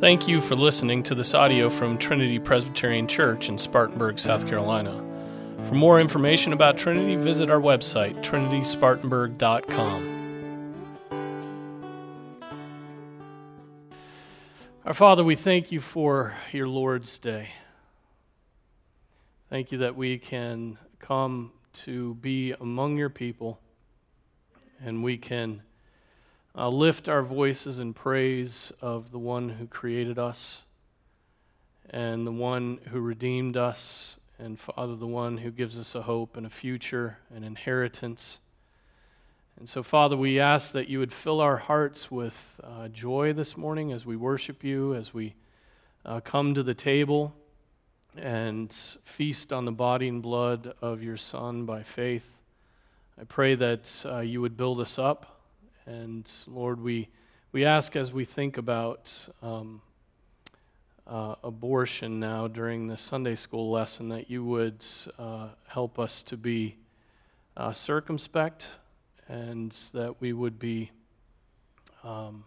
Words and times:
Thank 0.00 0.26
you 0.26 0.40
for 0.40 0.56
listening 0.56 1.02
to 1.02 1.14
this 1.14 1.34
audio 1.34 1.68
from 1.68 1.98
Trinity 1.98 2.38
Presbyterian 2.38 3.06
Church 3.06 3.50
in 3.50 3.58
Spartanburg, 3.58 4.18
South 4.18 4.46
Carolina. 4.48 4.96
For 5.66 5.74
more 5.74 6.00
information 6.00 6.54
about 6.54 6.78
Trinity, 6.78 7.16
visit 7.16 7.50
our 7.50 7.60
website, 7.60 8.14
trinityspartanburg.com. 8.22 10.16
Our 14.86 14.94
Father, 14.94 15.22
we 15.22 15.36
thank 15.36 15.70
you 15.70 15.82
for 15.82 16.34
your 16.50 16.66
Lord's 16.66 17.18
Day. 17.18 17.50
Thank 19.50 19.70
you 19.70 19.76
that 19.78 19.96
we 19.96 20.16
can 20.16 20.78
come 20.98 21.52
to 21.74 22.14
be 22.14 22.52
among 22.52 22.96
your 22.96 23.10
people 23.10 23.60
and 24.82 25.04
we 25.04 25.18
can 25.18 25.60
uh, 26.56 26.68
lift 26.68 27.08
our 27.08 27.22
voices 27.22 27.78
in 27.78 27.92
praise 27.92 28.72
of 28.80 29.12
the 29.12 29.18
one 29.18 29.50
who 29.50 29.66
created 29.66 30.18
us 30.18 30.62
and 31.90 32.26
the 32.26 32.32
one 32.32 32.78
who 32.90 33.00
redeemed 33.00 33.56
us, 33.56 34.16
and 34.38 34.58
Father, 34.58 34.94
the 34.94 35.06
one 35.06 35.38
who 35.38 35.50
gives 35.50 35.78
us 35.78 35.94
a 35.94 36.02
hope 36.02 36.36
and 36.36 36.46
a 36.46 36.50
future, 36.50 37.18
an 37.34 37.42
inheritance. 37.42 38.38
And 39.58 39.68
so, 39.68 39.82
Father, 39.82 40.16
we 40.16 40.38
ask 40.38 40.72
that 40.72 40.88
you 40.88 41.00
would 41.00 41.12
fill 41.12 41.40
our 41.40 41.56
hearts 41.56 42.10
with 42.10 42.60
uh, 42.62 42.88
joy 42.88 43.32
this 43.32 43.56
morning 43.56 43.92
as 43.92 44.06
we 44.06 44.16
worship 44.16 44.62
you, 44.62 44.94
as 44.94 45.12
we 45.12 45.34
uh, 46.04 46.20
come 46.20 46.54
to 46.54 46.62
the 46.62 46.74
table 46.74 47.34
and 48.16 48.72
feast 49.04 49.52
on 49.52 49.64
the 49.64 49.72
body 49.72 50.08
and 50.08 50.22
blood 50.22 50.74
of 50.80 51.02
your 51.02 51.16
Son 51.16 51.64
by 51.64 51.82
faith. 51.82 52.38
I 53.20 53.24
pray 53.24 53.54
that 53.56 54.02
uh, 54.06 54.20
you 54.20 54.40
would 54.40 54.56
build 54.56 54.80
us 54.80 54.98
up 54.98 55.39
and 55.90 56.30
Lord, 56.46 56.80
we, 56.80 57.08
we 57.50 57.64
ask 57.64 57.96
as 57.96 58.12
we 58.12 58.24
think 58.24 58.58
about 58.58 59.28
um, 59.42 59.82
uh, 61.04 61.34
abortion 61.42 62.20
now 62.20 62.46
during 62.46 62.86
the 62.86 62.96
Sunday 62.96 63.34
school 63.34 63.72
lesson 63.72 64.08
that 64.10 64.30
you 64.30 64.44
would 64.44 64.84
uh, 65.18 65.48
help 65.66 65.98
us 65.98 66.22
to 66.24 66.36
be 66.36 66.76
uh, 67.56 67.72
circumspect 67.72 68.68
and 69.26 69.72
that 69.92 70.20
we 70.20 70.32
would 70.32 70.60
be 70.60 70.92
um, 72.04 72.44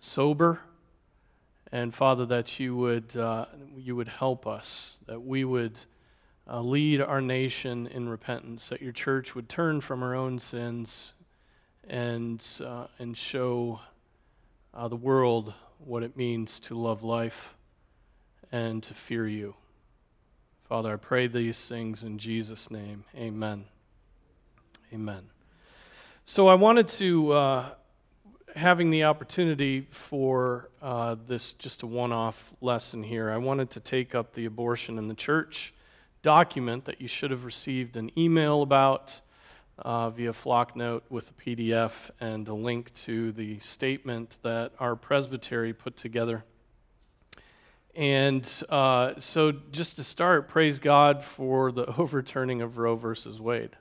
sober. 0.00 0.58
And 1.70 1.94
Father, 1.94 2.26
that 2.26 2.58
you 2.58 2.74
would, 2.74 3.16
uh, 3.16 3.46
you 3.76 3.94
would 3.94 4.08
help 4.08 4.44
us, 4.44 4.98
that 5.06 5.22
we 5.22 5.44
would 5.44 5.78
uh, 6.50 6.60
lead 6.60 7.00
our 7.00 7.20
nation 7.20 7.86
in 7.86 8.08
repentance, 8.08 8.70
that 8.70 8.82
your 8.82 8.92
church 8.92 9.36
would 9.36 9.48
turn 9.48 9.80
from 9.80 10.02
our 10.02 10.16
own 10.16 10.40
sins 10.40 11.13
and, 11.88 12.44
uh, 12.64 12.86
and 12.98 13.16
show 13.16 13.80
uh, 14.72 14.88
the 14.88 14.96
world 14.96 15.54
what 15.78 16.02
it 16.02 16.16
means 16.16 16.60
to 16.60 16.78
love 16.78 17.02
life 17.02 17.54
and 18.50 18.82
to 18.82 18.94
fear 18.94 19.26
you. 19.26 19.54
Father, 20.68 20.92
I 20.92 20.96
pray 20.96 21.26
these 21.26 21.68
things 21.68 22.02
in 22.02 22.18
Jesus' 22.18 22.70
name. 22.70 23.04
Amen. 23.16 23.64
Amen. 24.92 25.24
So 26.24 26.48
I 26.48 26.54
wanted 26.54 26.88
to, 26.88 27.32
uh, 27.32 27.66
having 28.56 28.90
the 28.90 29.04
opportunity 29.04 29.86
for 29.90 30.70
uh, 30.80 31.16
this 31.26 31.52
just 31.54 31.82
a 31.82 31.86
one 31.86 32.12
off 32.12 32.54
lesson 32.60 33.02
here, 33.02 33.30
I 33.30 33.36
wanted 33.36 33.70
to 33.70 33.80
take 33.80 34.14
up 34.14 34.32
the 34.32 34.46
abortion 34.46 34.96
in 34.96 35.08
the 35.08 35.14
church 35.14 35.74
document 36.22 36.86
that 36.86 37.00
you 37.00 37.08
should 37.08 37.30
have 37.30 37.44
received 37.44 37.96
an 37.96 38.10
email 38.18 38.62
about 38.62 39.20
uh, 39.78 40.10
via 40.10 40.32
Flocknote 40.32 41.02
with 41.10 41.30
a 41.30 41.34
PDF 41.34 42.10
and 42.20 42.46
a 42.48 42.54
link 42.54 42.92
to 42.94 43.32
the 43.32 43.58
statement 43.58 44.38
that 44.42 44.72
our 44.78 44.96
presbytery 44.96 45.72
put 45.72 45.96
together. 45.96 46.44
And 47.94 48.48
uh, 48.68 49.14
so, 49.18 49.52
just 49.52 49.96
to 49.96 50.04
start, 50.04 50.48
praise 50.48 50.78
God 50.78 51.22
for 51.22 51.70
the 51.70 51.86
overturning 51.98 52.60
of 52.60 52.78
Roe 52.78 52.96
versus 52.96 53.40
Wade. 53.40 53.76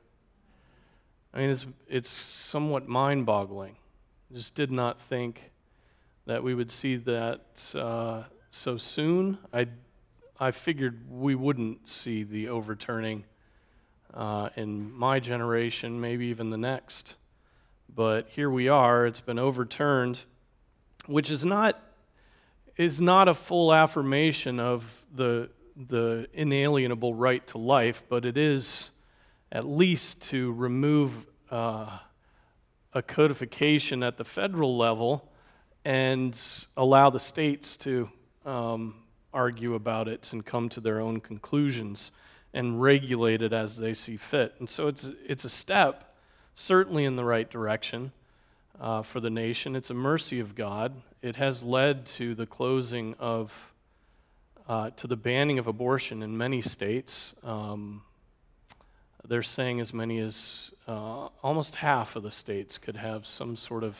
I 1.34 1.40
mean, 1.40 1.50
it's, 1.50 1.66
it's 1.88 2.10
somewhat 2.10 2.88
mind 2.88 3.26
boggling. 3.26 3.76
Just 4.32 4.54
did 4.54 4.72
not 4.72 5.02
think 5.02 5.52
that 6.26 6.44
we 6.44 6.54
would 6.54 6.72
see 6.72 6.96
that 6.98 7.42
uh, 7.74 8.24
so 8.52 8.78
soon. 8.78 9.40
I, 9.52 9.68
I 10.40 10.52
figured 10.52 11.10
we 11.10 11.34
wouldn't 11.34 11.88
see 11.88 12.24
the 12.24 12.50
overturning 12.50 13.26
uh, 14.14 14.50
in 14.56 14.92
my 14.92 15.20
generation, 15.20 16.00
maybe 16.00 16.28
even 16.28 16.50
the 16.50 16.58
next. 16.58 17.16
But 17.94 18.30
here 18.30 18.50
we 18.50 18.70
are, 18.70 19.06
it's 19.06 19.22
been 19.22 19.40
overturned, 19.40 20.22
which 21.06 21.30
is 21.30 21.44
not, 21.46 21.80
is 22.78 23.02
not 23.02 23.28
a 23.28 23.34
full 23.34 23.74
affirmation 23.74 24.60
of 24.60 25.06
the, 25.14 25.50
the 25.88 26.28
inalienable 26.34 27.14
right 27.14 27.46
to 27.48 27.58
life, 27.58 28.04
but 28.10 28.26
it 28.26 28.38
is 28.38 28.92
at 29.52 29.66
least 29.66 30.22
to 30.22 30.52
remove 30.54 31.26
uh, 31.52 32.00
a 32.94 33.02
codification 33.02 34.04
at 34.04 34.18
the 34.18 34.26
federal 34.26 34.78
level 34.78 35.30
and 35.86 36.40
allow 36.78 37.10
the 37.10 37.20
states 37.20 37.78
to 37.78 38.10
um, 38.46 38.96
argue 39.34 39.76
about 39.76 40.08
it 40.08 40.32
and 40.34 40.46
come 40.46 40.70
to 40.70 40.80
their 40.80 41.00
own 41.00 41.20
conclusions 41.20 42.12
and 42.54 42.82
regulate 42.82 43.42
it 43.42 43.54
as 43.54 43.78
they 43.78 43.94
see 43.94 44.18
fit. 44.18 44.54
And 44.60 44.70
so 44.70 44.88
it's, 44.88 45.10
it's 45.28 45.46
a 45.46 45.50
step, 45.50 46.14
certainly 46.54 47.06
in 47.06 47.16
the 47.16 47.24
right 47.24 47.50
direction 47.50 48.12
uh, 48.80 49.02
for 49.02 49.20
the 49.20 49.30
nation. 49.30 49.76
It's 49.76 49.90
a 49.90 49.96
mercy 49.96 50.40
of 50.40 50.56
God. 50.56 50.94
It 51.22 51.36
has 51.38 51.64
led 51.64 52.06
to 52.08 52.36
the 52.36 52.46
closing 52.46 53.16
of, 53.20 53.74
uh, 54.68 54.92
to 54.92 55.08
the 55.08 55.16
banning 55.16 55.58
of 55.58 55.68
abortion 55.68 56.22
in 56.22 56.38
many 56.38 56.62
states. 56.62 57.34
Um, 57.44 58.04
they're 59.28 59.42
saying 59.42 59.80
as 59.80 59.94
many 59.94 60.20
as 60.20 60.72
uh, 60.88 61.30
almost 61.42 61.76
half 61.76 62.16
of 62.16 62.24
the 62.24 62.32
states 62.32 62.78
could 62.78 62.98
have 62.98 63.26
some 63.26 63.56
sort 63.56 63.84
of 63.84 63.98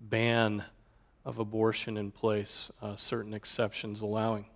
ban 0.00 0.64
of 1.24 1.38
abortion 1.38 1.96
in 1.96 2.10
place, 2.10 2.70
uh, 2.80 2.94
certain 2.96 3.34
exceptions 3.34 4.00
allowing. 4.00 4.46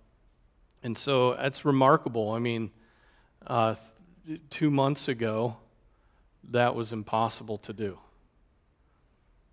And 0.83 0.97
so 0.97 1.33
that's 1.33 1.65
remarkable. 1.65 2.31
I 2.31 2.39
mean, 2.39 2.71
uh, 3.45 3.75
two 4.49 4.69
months 4.69 5.07
ago, 5.07 5.57
that 6.51 6.75
was 6.75 6.93
impossible 6.93 7.57
to 7.59 7.73
do. 7.73 7.97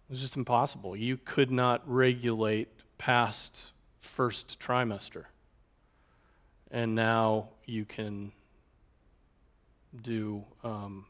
It 0.09 0.13
was 0.13 0.21
just 0.21 0.37
impossible. 0.37 0.97
You 0.97 1.17
could 1.17 1.51
not 1.51 1.83
regulate 1.87 2.69
past 2.99 3.71
first 4.01 4.59
trimester. 4.61 5.25
And 6.71 6.95
now 6.95 7.49
you 7.65 7.85
can 7.85 8.33
do 10.03 10.45
um, 10.63 11.07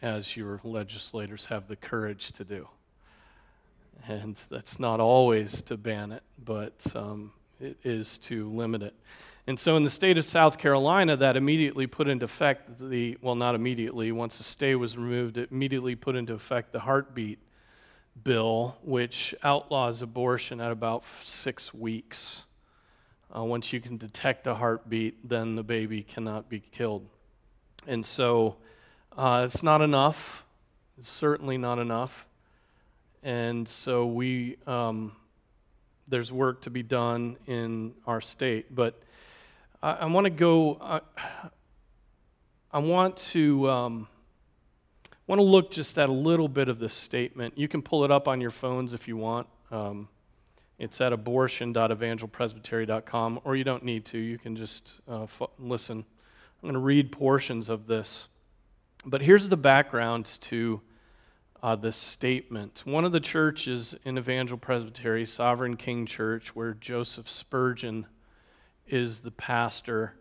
as 0.00 0.36
your 0.36 0.60
legislators 0.64 1.46
have 1.46 1.66
the 1.68 1.76
courage 1.76 2.32
to 2.32 2.44
do. 2.44 2.68
And 4.08 4.36
that's 4.50 4.80
not 4.80 5.00
always 5.00 5.62
to 5.62 5.76
ban 5.76 6.12
it, 6.12 6.22
but 6.44 6.84
um, 6.94 7.32
it 7.60 7.76
is 7.84 8.18
to 8.18 8.50
limit 8.50 8.82
it. 8.82 8.94
And 9.44 9.58
so, 9.58 9.76
in 9.76 9.82
the 9.82 9.90
state 9.90 10.18
of 10.18 10.24
South 10.24 10.56
Carolina, 10.56 11.16
that 11.16 11.36
immediately 11.36 11.88
put 11.88 12.06
into 12.06 12.26
effect 12.26 12.78
the, 12.78 13.18
well, 13.20 13.34
not 13.34 13.56
immediately, 13.56 14.12
once 14.12 14.38
the 14.38 14.44
stay 14.44 14.76
was 14.76 14.96
removed, 14.96 15.36
it 15.36 15.50
immediately 15.50 15.96
put 15.96 16.14
into 16.14 16.32
effect 16.32 16.72
the 16.72 16.78
heartbeat 16.78 17.40
bill, 18.22 18.76
which 18.84 19.34
outlaws 19.42 20.00
abortion 20.00 20.60
at 20.60 20.70
about 20.70 21.02
six 21.24 21.74
weeks. 21.74 22.44
Uh, 23.36 23.42
once 23.42 23.72
you 23.72 23.80
can 23.80 23.96
detect 23.96 24.46
a 24.46 24.54
heartbeat, 24.54 25.28
then 25.28 25.56
the 25.56 25.64
baby 25.64 26.02
cannot 26.04 26.48
be 26.48 26.60
killed. 26.60 27.08
And 27.88 28.06
so, 28.06 28.58
uh, 29.16 29.42
it's 29.44 29.64
not 29.64 29.82
enough. 29.82 30.44
It's 30.98 31.08
certainly 31.08 31.58
not 31.58 31.80
enough. 31.80 32.26
And 33.24 33.66
so, 33.66 34.06
we, 34.06 34.58
um, 34.68 35.16
there's 36.06 36.30
work 36.30 36.62
to 36.62 36.70
be 36.70 36.84
done 36.84 37.38
in 37.48 37.94
our 38.06 38.20
state. 38.20 38.72
But 38.72 39.02
I, 39.82 39.92
I 39.92 40.04
want 40.06 40.26
to 40.26 40.30
go, 40.30 40.78
I, 40.80 41.00
I 42.70 42.78
want 42.78 43.16
to. 43.16 43.68
Um, 43.68 44.06
want 45.26 45.38
to 45.38 45.44
look 45.44 45.70
just 45.70 45.98
at 45.98 46.10
a 46.10 46.12
little 46.12 46.48
bit 46.48 46.68
of 46.68 46.78
this 46.78 46.92
statement. 46.92 47.56
You 47.56 47.66
can 47.66 47.80
pull 47.80 48.04
it 48.04 48.10
up 48.10 48.28
on 48.28 48.42
your 48.42 48.50
phones 48.50 48.92
if 48.92 49.08
you 49.08 49.16
want. 49.16 49.46
Um, 49.70 50.08
it's 50.78 51.00
at 51.00 51.14
abortion.evangelpresbytery.com, 51.14 53.40
or 53.44 53.56
you 53.56 53.64
don't 53.64 53.84
need 53.84 54.04
to. 54.06 54.18
You 54.18 54.36
can 54.36 54.56
just 54.56 54.96
uh, 55.08 55.22
f- 55.22 55.42
listen. 55.58 55.98
I'm 55.98 56.62
going 56.62 56.74
to 56.74 56.80
read 56.80 57.12
portions 57.12 57.70
of 57.70 57.86
this. 57.86 58.28
But 59.06 59.22
here's 59.22 59.48
the 59.48 59.56
background 59.56 60.26
to 60.42 60.82
uh, 61.62 61.76
this 61.76 61.96
statement. 61.96 62.82
One 62.84 63.04
of 63.04 63.12
the 63.12 63.20
churches 63.20 63.94
in 64.04 64.18
Evangel 64.18 64.58
Presbytery, 64.58 65.24
Sovereign 65.24 65.76
King 65.76 66.04
Church, 66.04 66.54
where 66.54 66.74
Joseph 66.74 67.30
Spurgeon 67.30 68.06
is 68.92 69.20
the 69.20 69.30
pastor. 69.30 70.14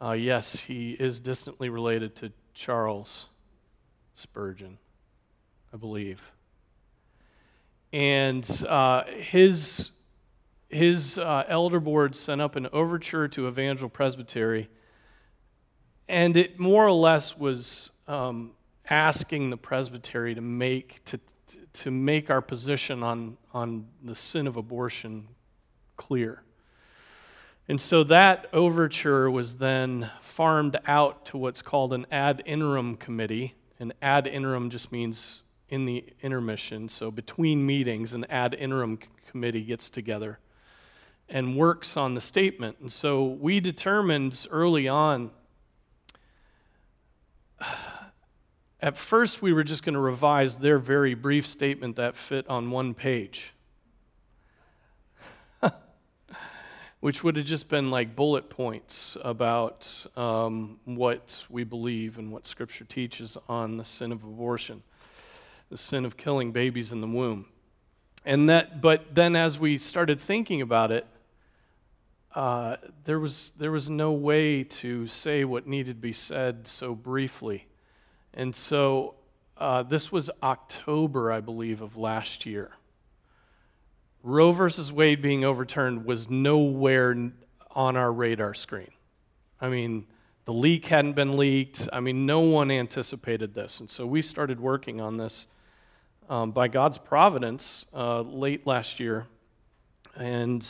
Uh, 0.00 0.12
yes, 0.12 0.56
he 0.56 0.92
is 0.92 1.18
distantly 1.18 1.70
related 1.70 2.14
to 2.16 2.30
Charles 2.52 3.26
Spurgeon, 4.14 4.78
I 5.72 5.78
believe. 5.78 6.20
And 7.92 8.46
uh, 8.68 9.04
his, 9.04 9.92
his 10.68 11.16
uh, 11.16 11.44
elder 11.48 11.80
board 11.80 12.14
sent 12.14 12.42
up 12.42 12.54
an 12.54 12.68
overture 12.72 13.28
to 13.28 13.48
Evangel 13.48 13.88
Presbytery, 13.88 14.68
and 16.08 16.36
it 16.36 16.58
more 16.58 16.86
or 16.86 16.92
less 16.92 17.38
was 17.38 17.90
um, 18.06 18.52
asking 18.90 19.48
the 19.48 19.56
presbytery 19.56 20.34
to 20.34 20.40
make 20.40 21.02
to 21.06 21.18
to 21.72 21.90
make 21.90 22.28
our 22.28 22.42
position 22.42 23.02
on 23.02 23.38
on 23.54 23.86
the 24.02 24.14
sin 24.14 24.46
of 24.46 24.56
abortion 24.56 25.28
clear. 25.96 26.42
And 27.68 27.80
so 27.80 28.02
that 28.04 28.48
overture 28.52 29.30
was 29.30 29.58
then 29.58 30.10
farmed 30.20 30.78
out 30.86 31.26
to 31.26 31.38
what's 31.38 31.62
called 31.62 31.92
an 31.92 32.06
ad 32.10 32.42
interim 32.44 32.96
committee. 32.96 33.54
And 33.78 33.92
ad 34.02 34.26
interim 34.26 34.68
just 34.70 34.90
means 34.90 35.42
in 35.68 35.86
the 35.86 36.04
intermission. 36.22 36.88
So 36.88 37.10
between 37.10 37.64
meetings, 37.64 38.14
an 38.14 38.24
ad 38.26 38.54
interim 38.54 38.98
committee 39.30 39.62
gets 39.62 39.88
together 39.88 40.38
and 41.28 41.56
works 41.56 41.96
on 41.96 42.14
the 42.14 42.20
statement. 42.20 42.76
And 42.80 42.92
so 42.92 43.24
we 43.24 43.60
determined 43.60 44.46
early 44.50 44.86
on, 44.88 45.30
at 48.80 48.96
first 48.96 49.40
we 49.40 49.52
were 49.52 49.64
just 49.64 49.82
going 49.84 49.94
to 49.94 50.00
revise 50.00 50.58
their 50.58 50.78
very 50.78 51.14
brief 51.14 51.46
statement 51.46 51.96
that 51.96 52.16
fit 52.16 52.46
on 52.48 52.70
one 52.70 52.92
page. 52.92 53.51
Which 57.02 57.24
would 57.24 57.36
have 57.36 57.44
just 57.44 57.68
been 57.68 57.90
like 57.90 58.14
bullet 58.14 58.48
points 58.48 59.16
about 59.24 60.06
um, 60.16 60.78
what 60.84 61.44
we 61.50 61.64
believe 61.64 62.16
and 62.16 62.30
what 62.30 62.46
Scripture 62.46 62.84
teaches 62.84 63.36
on 63.48 63.76
the 63.76 63.84
sin 63.84 64.12
of 64.12 64.22
abortion, 64.22 64.84
the 65.68 65.76
sin 65.76 66.04
of 66.04 66.16
killing 66.16 66.52
babies 66.52 66.92
in 66.92 67.00
the 67.00 67.06
womb. 67.08 67.44
And 68.24 68.48
that, 68.48 68.80
but 68.80 69.16
then 69.16 69.34
as 69.34 69.58
we 69.58 69.78
started 69.78 70.20
thinking 70.20 70.62
about 70.62 70.92
it, 70.92 71.04
uh, 72.36 72.76
there, 73.04 73.18
was, 73.18 73.50
there 73.58 73.72
was 73.72 73.90
no 73.90 74.12
way 74.12 74.62
to 74.62 75.08
say 75.08 75.44
what 75.44 75.66
needed 75.66 75.96
to 75.96 76.00
be 76.00 76.12
said 76.12 76.68
so 76.68 76.94
briefly. 76.94 77.66
And 78.32 78.54
so 78.54 79.16
uh, 79.58 79.82
this 79.82 80.12
was 80.12 80.30
October, 80.40 81.32
I 81.32 81.40
believe, 81.40 81.82
of 81.82 81.96
last 81.96 82.46
year. 82.46 82.70
Roe 84.22 84.52
versus 84.52 84.92
Wade 84.92 85.20
being 85.20 85.44
overturned 85.44 86.04
was 86.04 86.30
nowhere 86.30 87.32
on 87.72 87.96
our 87.96 88.12
radar 88.12 88.54
screen. 88.54 88.90
I 89.60 89.68
mean, 89.68 90.06
the 90.44 90.52
leak 90.52 90.86
hadn't 90.86 91.14
been 91.14 91.36
leaked. 91.36 91.88
I 91.92 92.00
mean, 92.00 92.26
no 92.26 92.40
one 92.40 92.70
anticipated 92.70 93.54
this. 93.54 93.80
And 93.80 93.88
so 93.88 94.06
we 94.06 94.22
started 94.22 94.60
working 94.60 95.00
on 95.00 95.16
this 95.16 95.46
um, 96.28 96.52
by 96.52 96.68
God's 96.68 96.98
providence 96.98 97.86
uh, 97.94 98.20
late 98.22 98.66
last 98.66 99.00
year. 99.00 99.26
And 100.16 100.68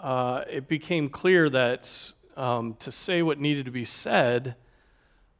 uh, 0.00 0.44
it 0.48 0.68
became 0.68 1.08
clear 1.08 1.48
that 1.50 2.12
um, 2.36 2.74
to 2.80 2.92
say 2.92 3.22
what 3.22 3.38
needed 3.38 3.66
to 3.66 3.70
be 3.70 3.84
said, 3.84 4.56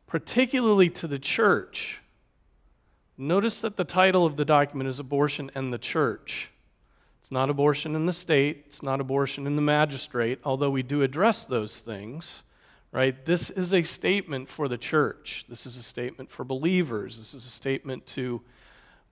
particularly 0.06 0.90
to 0.90 1.06
the 1.06 1.18
church, 1.18 2.00
notice 3.16 3.60
that 3.60 3.76
the 3.76 3.84
title 3.84 4.26
of 4.26 4.36
the 4.36 4.44
document 4.44 4.88
is 4.88 4.98
Abortion 4.98 5.50
and 5.54 5.72
the 5.72 5.78
Church. 5.78 6.50
It's 7.30 7.34
not 7.34 7.48
abortion 7.48 7.94
in 7.94 8.06
the 8.06 8.12
state, 8.12 8.64
it's 8.66 8.82
not 8.82 9.00
abortion 9.00 9.46
in 9.46 9.54
the 9.54 9.62
magistrate, 9.62 10.40
although 10.44 10.70
we 10.70 10.82
do 10.82 11.02
address 11.02 11.44
those 11.44 11.80
things, 11.80 12.42
right? 12.90 13.24
This 13.24 13.50
is 13.50 13.72
a 13.72 13.84
statement 13.84 14.48
for 14.48 14.66
the 14.66 14.76
church. 14.76 15.44
This 15.48 15.64
is 15.64 15.76
a 15.76 15.82
statement 15.84 16.28
for 16.28 16.42
believers. 16.42 17.18
This 17.18 17.32
is 17.32 17.46
a 17.46 17.50
statement 17.50 18.04
to 18.06 18.42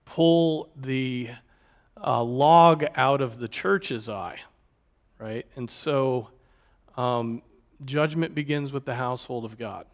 pull 0.03 0.67
the 0.75 1.29
uh, 1.95 2.21
log 2.21 2.83
out 2.95 3.21
of 3.21 3.39
the 3.39 3.47
church's 3.47 4.09
eye, 4.09 4.39
right? 5.17 5.45
And 5.55 5.69
so 5.69 6.27
um, 6.97 7.41
judgment 7.85 8.35
begins 8.35 8.73
with 8.73 8.83
the 8.83 8.95
household 8.95 9.45
of 9.45 9.57
God. 9.57 9.85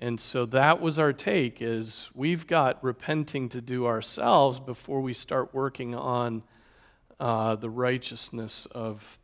And 0.00 0.20
so 0.20 0.46
that 0.46 0.80
was 0.80 1.00
our 1.00 1.12
take 1.12 1.60
is 1.60 2.10
we've 2.14 2.46
got 2.46 2.78
repenting 2.84 3.48
to 3.48 3.60
do 3.60 3.86
ourselves 3.86 4.60
before 4.60 5.00
we 5.00 5.14
start 5.14 5.52
working 5.52 5.96
on 5.96 6.44
uh, 7.20 7.56
the 7.56 7.70
righteousness 7.70 8.66
of, 8.72 9.18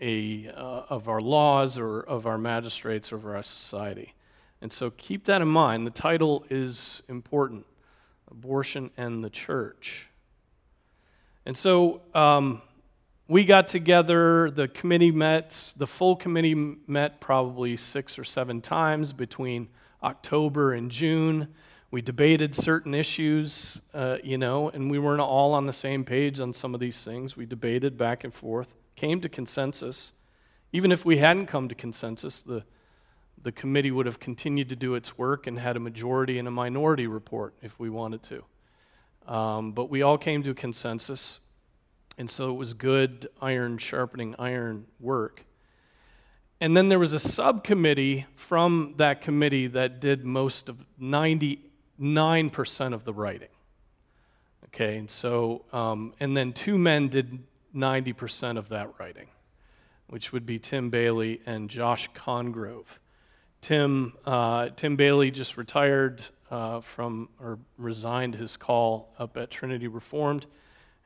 a, 0.00 0.48
uh, 0.48 0.84
of 0.88 1.08
our 1.08 1.20
laws 1.20 1.78
or 1.78 2.00
of 2.00 2.26
our 2.26 2.38
magistrates 2.38 3.12
or 3.12 3.16
of 3.16 3.26
our 3.26 3.42
society. 3.42 4.14
And 4.60 4.72
so 4.72 4.90
keep 4.90 5.24
that 5.24 5.40
in 5.40 5.48
mind. 5.48 5.86
The 5.86 5.90
title 5.90 6.44
is 6.50 7.02
important 7.08 7.66
Abortion 8.30 8.90
and 8.96 9.24
the 9.24 9.30
Church. 9.30 10.08
And 11.46 11.56
so 11.56 12.02
um, 12.14 12.62
we 13.26 13.44
got 13.44 13.66
together, 13.66 14.50
the 14.50 14.68
committee 14.68 15.10
met, 15.10 15.72
the 15.76 15.86
full 15.86 16.16
committee 16.16 16.54
met 16.54 17.20
probably 17.20 17.76
six 17.76 18.18
or 18.18 18.24
seven 18.24 18.60
times 18.60 19.12
between 19.12 19.68
October 20.02 20.74
and 20.74 20.90
June. 20.90 21.48
We 21.92 22.02
debated 22.02 22.54
certain 22.54 22.94
issues, 22.94 23.80
uh, 23.92 24.18
you 24.22 24.38
know, 24.38 24.68
and 24.68 24.88
we 24.88 25.00
weren't 25.00 25.20
all 25.20 25.54
on 25.54 25.66
the 25.66 25.72
same 25.72 26.04
page 26.04 26.38
on 26.38 26.52
some 26.52 26.72
of 26.72 26.78
these 26.78 27.02
things. 27.02 27.36
We 27.36 27.46
debated 27.46 27.98
back 27.98 28.22
and 28.22 28.32
forth, 28.32 28.76
came 28.94 29.20
to 29.22 29.28
consensus. 29.28 30.12
Even 30.72 30.92
if 30.92 31.04
we 31.04 31.16
hadn't 31.16 31.46
come 31.46 31.68
to 31.68 31.74
consensus, 31.74 32.42
the, 32.42 32.62
the 33.42 33.50
committee 33.50 33.90
would 33.90 34.06
have 34.06 34.20
continued 34.20 34.68
to 34.68 34.76
do 34.76 34.94
its 34.94 35.18
work 35.18 35.48
and 35.48 35.58
had 35.58 35.76
a 35.76 35.80
majority 35.80 36.38
and 36.38 36.46
a 36.46 36.50
minority 36.52 37.08
report 37.08 37.54
if 37.60 37.76
we 37.80 37.90
wanted 37.90 38.22
to. 38.22 39.32
Um, 39.32 39.72
but 39.72 39.90
we 39.90 40.02
all 40.02 40.16
came 40.16 40.44
to 40.44 40.54
consensus, 40.54 41.40
and 42.16 42.30
so 42.30 42.50
it 42.50 42.54
was 42.54 42.72
good 42.72 43.28
iron 43.42 43.78
sharpening 43.78 44.36
iron 44.38 44.86
work. 45.00 45.44
And 46.60 46.76
then 46.76 46.88
there 46.88 46.98
was 47.00 47.14
a 47.14 47.18
subcommittee 47.18 48.26
from 48.36 48.94
that 48.98 49.22
committee 49.22 49.66
that 49.68 49.98
did 49.98 50.24
most 50.24 50.68
of 50.68 50.84
90 50.98 51.69
9% 52.00 52.94
of 52.94 53.04
the 53.04 53.12
writing. 53.12 53.48
Okay, 54.66 54.98
and 54.98 55.10
so, 55.10 55.64
um, 55.72 56.14
and 56.20 56.36
then 56.36 56.52
two 56.52 56.78
men 56.78 57.08
did 57.08 57.40
90% 57.74 58.56
of 58.56 58.68
that 58.68 58.88
writing, 58.98 59.26
which 60.06 60.32
would 60.32 60.46
be 60.46 60.58
Tim 60.58 60.90
Bayly 60.90 61.40
and 61.44 61.68
Josh 61.68 62.08
Congrove. 62.14 62.98
Tim, 63.60 64.14
uh, 64.24 64.70
Tim 64.76 64.96
Bayly 64.96 65.30
just 65.30 65.56
retired 65.56 66.22
uh, 66.50 66.80
from, 66.80 67.28
or 67.40 67.58
resigned 67.76 68.34
his 68.34 68.56
call 68.56 69.12
up 69.18 69.36
at 69.36 69.50
Trinity 69.50 69.88
Reformed 69.88 70.46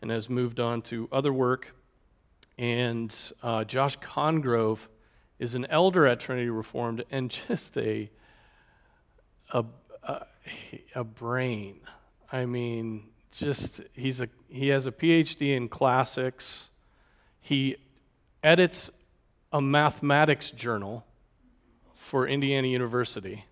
and 0.01 0.11
has 0.11 0.29
moved 0.29 0.61
on 0.61 0.83
to 0.83 1.09
other 1.11 1.33
work. 1.33 1.75
And 2.57 3.15
uh, 3.43 3.65
Josh 3.65 3.99
Congrove 3.99 4.87
is 5.39 5.55
an 5.55 5.67
elder 5.67 6.07
at 6.07 6.21
Trinity 6.21 6.51
Reformed 6.51 7.05
and 7.11 7.31
just 7.49 7.77
a, 7.77 8.11
a, 9.51 9.65
a 10.05 10.27
a 10.95 11.05
brain. 11.05 11.81
I 12.31 12.47
mean, 12.47 13.09
just 13.33 13.81
he's 13.93 14.21
a 14.21 14.29
he 14.49 14.69
has 14.69 14.87
a 14.87 14.93
PhD 14.93 15.57
in 15.57 15.69
classics. 15.69 16.71
He 17.41 17.77
edits 18.43 18.91
a 19.53 19.61
mathematics 19.61 20.51
journal 20.51 21.05
for 21.95 22.27
Indiana 22.27 22.69
University. 22.69 23.45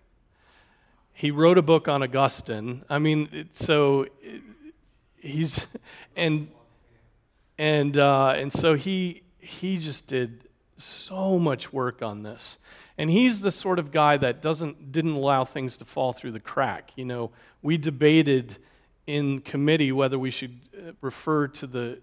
He 1.13 1.31
wrote 1.31 1.57
a 1.57 1.61
book 1.61 1.87
on 1.87 2.01
Augustine. 2.01 2.83
I 2.89 2.99
mean, 2.99 3.49
so 3.51 4.07
he's 5.17 5.67
and 6.15 6.49
and 7.57 7.97
uh, 7.97 8.33
and 8.35 8.51
so 8.51 8.75
he 8.75 9.23
he 9.39 9.77
just 9.77 10.07
did 10.07 10.47
so 10.77 11.39
much 11.39 11.71
work 11.71 12.01
on 12.01 12.23
this. 12.23 12.57
And 12.97 13.09
he's 13.09 13.41
the 13.41 13.51
sort 13.51 13.79
of 13.79 13.91
guy 13.91 14.17
that 14.17 14.41
doesn't, 14.41 14.91
didn't 14.91 15.13
allow 15.13 15.45
things 15.45 15.77
to 15.77 15.85
fall 15.85 16.13
through 16.13 16.31
the 16.31 16.39
crack. 16.39 16.91
You 16.95 17.05
know, 17.05 17.31
we 17.61 17.77
debated 17.77 18.57
in 19.07 19.39
committee 19.39 19.91
whether 19.91 20.19
we 20.19 20.29
should 20.29 20.59
uh, 20.75 20.91
refer 21.01 21.47
to, 21.47 21.67
the, 21.67 21.99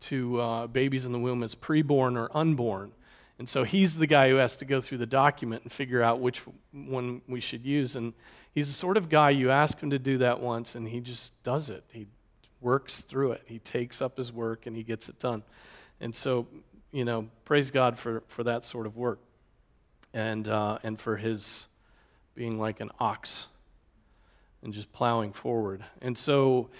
to 0.00 0.40
uh, 0.40 0.66
babies 0.66 1.06
in 1.06 1.12
the 1.12 1.18
womb 1.18 1.42
as 1.42 1.54
preborn 1.54 2.16
or 2.16 2.34
unborn. 2.36 2.92
And 3.38 3.48
so 3.48 3.64
he's 3.64 3.96
the 3.96 4.06
guy 4.06 4.28
who 4.28 4.36
has 4.36 4.56
to 4.56 4.64
go 4.64 4.80
through 4.80 4.98
the 4.98 5.06
document 5.06 5.62
and 5.64 5.72
figure 5.72 6.02
out 6.02 6.20
which 6.20 6.42
one 6.72 7.22
we 7.26 7.40
should 7.40 7.64
use. 7.64 7.96
And 7.96 8.12
he's 8.54 8.68
the 8.68 8.74
sort 8.74 8.96
of 8.96 9.08
guy 9.08 9.30
you 9.30 9.50
ask 9.50 9.80
him 9.80 9.90
to 9.90 9.98
do 9.98 10.18
that 10.18 10.40
once 10.40 10.74
and 10.74 10.86
he 10.86 11.00
just 11.00 11.42
does 11.42 11.70
it. 11.70 11.84
He 11.90 12.06
works 12.60 13.00
through 13.00 13.32
it. 13.32 13.42
He 13.46 13.58
takes 13.58 14.00
up 14.00 14.18
his 14.18 14.32
work 14.32 14.66
and 14.66 14.76
he 14.76 14.82
gets 14.82 15.08
it 15.08 15.18
done. 15.18 15.42
And 16.00 16.14
so, 16.14 16.46
you 16.92 17.04
know, 17.04 17.28
praise 17.44 17.70
God 17.70 17.98
for, 17.98 18.22
for 18.28 18.44
that 18.44 18.64
sort 18.64 18.86
of 18.86 18.96
work 18.96 19.18
and, 20.14 20.48
uh, 20.48 20.78
and 20.82 20.98
for 20.98 21.16
his 21.16 21.66
being 22.34 22.58
like 22.58 22.80
an 22.80 22.90
ox 22.98 23.48
and 24.62 24.72
just 24.72 24.90
plowing 24.92 25.32
forward. 25.32 25.84
And 26.00 26.16
so 26.16 26.70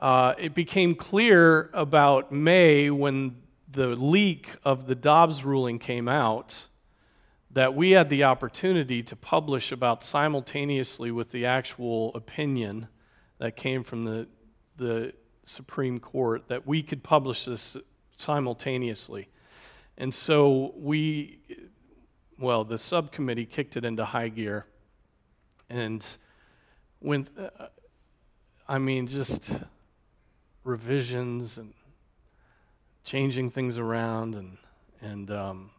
uh, 0.00 0.34
it 0.38 0.54
became 0.54 0.94
clear 0.94 1.70
about 1.72 2.32
May 2.32 2.90
when 2.90 3.36
the 3.70 3.88
leak 3.88 4.56
of 4.64 4.86
the 4.86 4.94
Dobbs 4.94 5.44
ruling 5.44 5.78
came 5.78 6.08
out 6.08 6.66
that 7.52 7.74
we 7.74 7.90
had 7.92 8.08
the 8.10 8.24
opportunity 8.24 9.02
to 9.02 9.16
publish 9.16 9.72
about 9.72 10.02
simultaneously 10.02 11.10
with 11.10 11.30
the 11.30 11.46
actual 11.46 12.14
opinion 12.14 12.88
that 13.38 13.56
came 13.56 13.82
from 13.82 14.04
the, 14.04 14.26
the 14.76 15.12
Supreme 15.44 15.98
Court 15.98 16.48
that 16.48 16.66
we 16.66 16.82
could 16.82 17.02
publish 17.02 17.44
this 17.44 17.76
simultaneously. 18.16 19.28
And 19.98 20.14
so 20.14 20.72
we, 20.76 21.38
well, 22.40 22.64
the 22.64 22.78
subcommittee 22.78 23.44
kicked 23.44 23.76
it 23.76 23.84
into 23.84 24.04
high 24.04 24.28
gear. 24.28 24.64
And 25.68 26.04
when, 26.98 27.28
uh, 27.38 27.66
I 28.66 28.78
mean, 28.78 29.06
just 29.06 29.50
revisions 30.64 31.58
and 31.58 31.74
changing 33.04 33.50
things 33.50 33.76
around 33.76 34.34
and, 34.34 34.56
and, 35.02 35.30
um, 35.30 35.70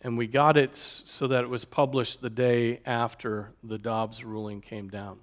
and 0.00 0.18
we 0.18 0.26
got 0.26 0.56
it 0.56 0.76
so 0.76 1.28
that 1.28 1.44
it 1.44 1.48
was 1.48 1.64
published 1.64 2.20
the 2.20 2.30
day 2.30 2.80
after 2.84 3.52
the 3.62 3.78
Dobbs 3.78 4.24
ruling 4.24 4.60
came 4.60 4.88
down. 4.88 5.20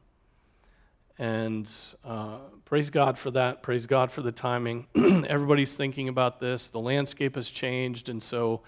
And 1.20 1.72
uh, 2.04 2.38
praise 2.66 2.90
God 2.90 3.20
for 3.20 3.32
that. 3.32 3.64
Praise 3.64 3.86
God 3.86 4.12
for 4.12 4.22
the 4.22 4.32
timing. 4.32 4.88
Everybody's 4.96 5.78
thinking 5.78 6.10
about 6.10 6.40
this. 6.40 6.70
The 6.70 6.80
landscape 6.80 7.36
has 7.36 7.50
changed, 7.52 8.10
and 8.10 8.22
so 8.22 8.64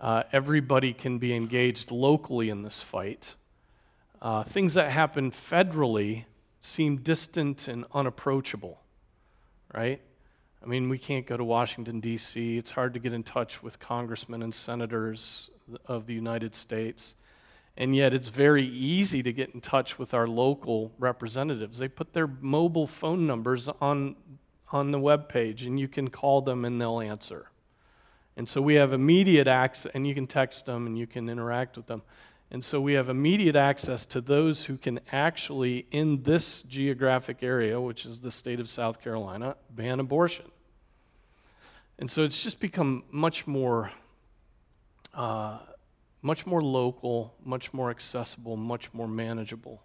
uh, 0.00 0.22
everybody 0.32 0.92
can 0.92 1.18
be 1.18 1.34
engaged 1.34 1.90
locally 1.90 2.50
in 2.50 2.62
this 2.62 2.80
fight. 2.80 3.34
Uh, 4.20 4.42
things 4.42 4.74
that 4.74 4.90
happen 4.90 5.30
federally 5.30 6.24
seem 6.60 6.96
distant 6.96 7.68
and 7.68 7.84
unapproachable, 7.92 8.80
right? 9.74 10.00
I 10.62 10.66
mean, 10.66 10.88
we 10.88 10.98
can't 10.98 11.26
go 11.26 11.36
to 11.36 11.44
Washington, 11.44 12.00
D.C., 12.00 12.58
it's 12.58 12.72
hard 12.72 12.94
to 12.94 13.00
get 13.00 13.12
in 13.12 13.22
touch 13.22 13.62
with 13.62 13.78
congressmen 13.78 14.42
and 14.42 14.52
senators 14.52 15.50
of 15.86 16.06
the 16.06 16.14
United 16.14 16.54
States. 16.54 17.14
And 17.76 17.94
yet, 17.94 18.12
it's 18.12 18.28
very 18.28 18.66
easy 18.66 19.22
to 19.22 19.32
get 19.32 19.54
in 19.54 19.60
touch 19.60 20.00
with 20.00 20.12
our 20.12 20.26
local 20.26 20.90
representatives. 20.98 21.78
They 21.78 21.86
put 21.86 22.12
their 22.12 22.26
mobile 22.26 22.88
phone 22.88 23.24
numbers 23.24 23.68
on, 23.80 24.16
on 24.72 24.90
the 24.90 24.98
web 24.98 25.28
page, 25.28 25.64
and 25.64 25.78
you 25.78 25.86
can 25.86 26.08
call 26.08 26.42
them 26.42 26.64
and 26.64 26.80
they'll 26.80 27.00
answer. 27.00 27.50
And 28.38 28.48
so 28.48 28.62
we 28.62 28.76
have 28.76 28.94
immediate 28.94 29.48
access, 29.48 29.92
and 29.94 30.06
you 30.06 30.14
can 30.14 30.26
text 30.26 30.64
them 30.64 30.86
and 30.86 30.96
you 30.96 31.06
can 31.06 31.28
interact 31.28 31.76
with 31.76 31.86
them. 31.86 32.02
And 32.50 32.64
so 32.64 32.80
we 32.80 32.94
have 32.94 33.10
immediate 33.10 33.56
access 33.56 34.06
to 34.06 34.22
those 34.22 34.64
who 34.64 34.78
can 34.78 35.00
actually, 35.12 35.86
in 35.90 36.22
this 36.22 36.62
geographic 36.62 37.42
area, 37.42 37.78
which 37.78 38.06
is 38.06 38.20
the 38.20 38.30
state 38.30 38.60
of 38.60 38.70
South 38.70 39.02
Carolina, 39.02 39.56
ban 39.68 40.00
abortion. 40.00 40.46
And 41.98 42.10
so 42.10 42.22
it's 42.22 42.42
just 42.42 42.60
become 42.60 43.02
much 43.10 43.46
more 43.46 43.90
uh, 45.12 45.58
much 46.22 46.46
more 46.46 46.62
local, 46.62 47.34
much 47.44 47.72
more 47.72 47.90
accessible, 47.90 48.56
much 48.56 48.94
more 48.94 49.08
manageable. 49.08 49.82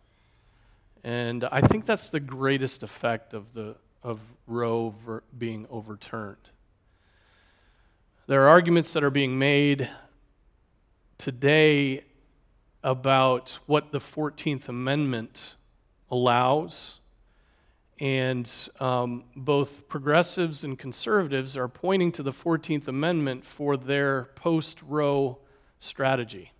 And 1.04 1.44
I 1.52 1.62
think 1.62 1.86
that's 1.86 2.10
the 2.10 2.20
greatest 2.20 2.84
effect 2.84 3.34
of, 3.34 3.54
the, 3.54 3.76
of 4.04 4.20
Roe 4.48 4.94
being 5.38 5.68
overturned. 5.70 6.53
There 8.25 8.44
are 8.44 8.48
arguments 8.48 8.94
that 8.94 9.03
are 9.03 9.10
being 9.10 9.38
made 9.38 9.89
today 11.18 12.06
about 12.82 13.60
what 13.65 13.92
the 13.92 14.00
14th 14.00 14.70
Amendment 14.70 15.56
allows. 16.10 17.01
And 18.00 18.50
um, 18.80 19.25
both 19.36 19.89
progressives 19.89 20.63
and 20.63 20.80
conservatives 20.80 21.58
are 21.58 21.68
pointing 21.68 22.13
to 22.13 22.24
the 22.24 22.32
14th 22.32 22.88
Amendment 22.88 23.44
for 23.44 23.75
their 23.75 24.30
post 24.36 24.82
Roe 24.84 25.39
strategy. 25.80 26.53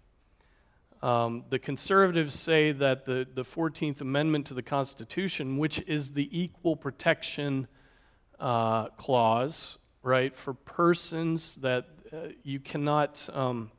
Um, 1.02 1.46
the 1.50 1.60
conservatives 1.60 2.38
say 2.38 2.74
that 2.74 3.06
the, 3.06 3.26
the 3.34 3.44
14th 3.44 4.02
Amendment 4.02 4.48
to 4.48 4.54
the 4.54 4.64
Constitution, 4.64 5.58
which 5.58 5.82
is 5.88 6.12
the 6.12 6.28
equal 6.38 6.76
protection 6.76 7.70
uh, 8.38 8.90
clause, 8.90 9.78
right, 10.04 10.36
for 10.36 10.54
persons 10.54 11.56
that 11.56 11.88
uh, 12.12 12.18
you 12.44 12.60
cannot, 12.60 13.28
um, 13.34 13.72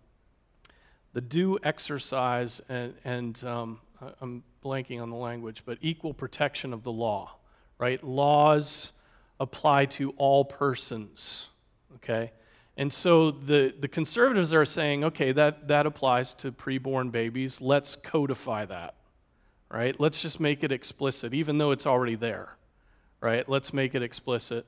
the 1.12 1.20
due 1.20 1.58
exercise, 1.62 2.60
and, 2.68 2.94
and 3.04 3.44
um, 3.44 3.80
I'm 4.20 4.42
blanking 4.64 5.00
on 5.02 5.10
the 5.10 5.16
language, 5.16 5.62
but 5.64 5.78
equal 5.82 6.14
protection 6.14 6.72
of 6.72 6.82
the 6.82 6.90
law, 6.90 7.36
right? 7.78 8.02
Laws 8.02 8.92
apply 9.38 9.84
to 9.84 10.10
all 10.16 10.44
persons, 10.44 11.48
okay? 11.96 12.32
And 12.76 12.92
so 12.92 13.30
the, 13.30 13.74
the 13.78 13.86
conservatives 13.86 14.52
are 14.52 14.64
saying, 14.64 15.04
okay, 15.04 15.32
that, 15.32 15.68
that 15.68 15.86
applies 15.86 16.34
to 16.34 16.50
preborn 16.50 17.12
babies. 17.12 17.60
Let's 17.60 17.94
codify 17.96 18.64
that, 18.64 18.94
right? 19.70 19.98
Let's 20.00 20.22
just 20.22 20.40
make 20.40 20.64
it 20.64 20.72
explicit, 20.72 21.34
even 21.34 21.58
though 21.58 21.70
it's 21.70 21.86
already 21.86 22.16
there, 22.16 22.56
right? 23.20 23.48
Let's 23.48 23.72
make 23.72 23.94
it 23.94 24.02
explicit. 24.02 24.66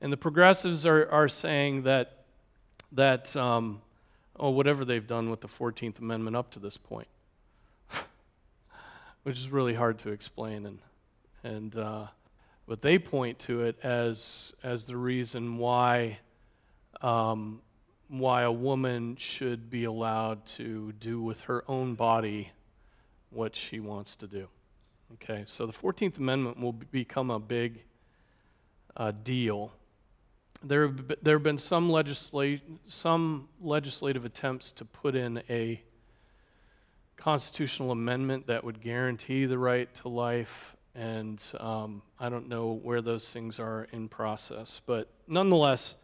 And 0.00 0.12
the 0.12 0.16
progressives 0.16 0.86
are, 0.86 1.08
are 1.10 1.28
saying 1.28 1.82
that, 1.82 2.24
that 2.92 3.34
um, 3.36 3.82
oh, 4.38 4.50
whatever 4.50 4.84
they've 4.84 5.06
done 5.06 5.30
with 5.30 5.40
the 5.40 5.48
14th 5.48 5.98
Amendment 5.98 6.36
up 6.36 6.50
to 6.52 6.58
this 6.58 6.76
point, 6.76 7.08
which 9.24 9.36
is 9.36 9.50
really 9.50 9.74
hard 9.74 9.98
to 10.00 10.10
explain. 10.10 10.66
And, 10.66 10.78
and 11.42 11.76
uh, 11.76 12.06
but 12.66 12.82
they 12.82 12.98
point 12.98 13.38
to 13.40 13.62
it 13.62 13.78
as, 13.82 14.52
as 14.62 14.86
the 14.86 14.96
reason 14.96 15.58
why 15.58 16.18
um, 17.00 17.60
why 18.08 18.42
a 18.42 18.52
woman 18.52 19.16
should 19.16 19.68
be 19.68 19.84
allowed 19.84 20.44
to 20.46 20.92
do 20.92 21.20
with 21.20 21.42
her 21.42 21.62
own 21.68 21.94
body 21.94 22.50
what 23.30 23.54
she 23.54 23.80
wants 23.80 24.16
to 24.16 24.26
do. 24.26 24.48
Okay, 25.14 25.42
so 25.46 25.66
the 25.66 25.72
14th 25.72 26.18
Amendment 26.18 26.58
will 26.58 26.72
become 26.72 27.30
a 27.30 27.38
big 27.38 27.82
uh, 28.96 29.12
deal. 29.22 29.72
There 30.62 30.88
have, 30.88 31.12
there 31.22 31.36
have 31.36 31.42
been 31.42 31.58
some, 31.58 31.90
some 32.86 33.48
legislative 33.60 34.24
attempts 34.24 34.72
to 34.72 34.84
put 34.84 35.14
in 35.14 35.42
a 35.48 35.80
constitutional 37.16 37.92
amendment 37.92 38.46
that 38.48 38.64
would 38.64 38.80
guarantee 38.80 39.46
the 39.46 39.58
right 39.58 39.92
to 39.96 40.08
life, 40.08 40.76
and 40.94 41.42
um, 41.60 42.02
I 42.18 42.28
don't 42.28 42.48
know 42.48 42.72
where 42.72 43.00
those 43.00 43.30
things 43.30 43.60
are 43.60 43.86
in 43.92 44.08
process. 44.08 44.80
But 44.84 45.08
nonetheless, 45.28 45.94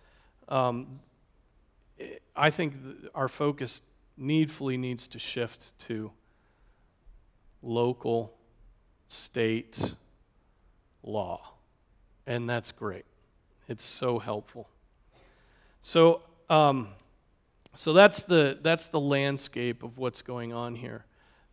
um, 0.48 1.00
I 2.36 2.50
think 2.50 2.74
our 3.14 3.28
focus 3.28 3.82
needfully 4.16 4.76
needs 4.76 5.08
to 5.08 5.18
shift 5.18 5.76
to 5.86 6.12
local, 7.62 8.34
state 9.08 9.94
law. 11.02 11.54
And 12.26 12.48
that's 12.48 12.72
great. 12.72 13.04
It's 13.68 13.84
so 13.84 14.18
helpful. 14.18 14.68
So, 15.80 16.22
um, 16.50 16.88
so 17.74 17.92
that's 17.92 18.24
the, 18.24 18.58
that's 18.62 18.88
the 18.88 19.00
landscape 19.00 19.82
of 19.82 19.98
what's 19.98 20.22
going 20.22 20.52
on 20.52 20.74
here. 20.74 21.04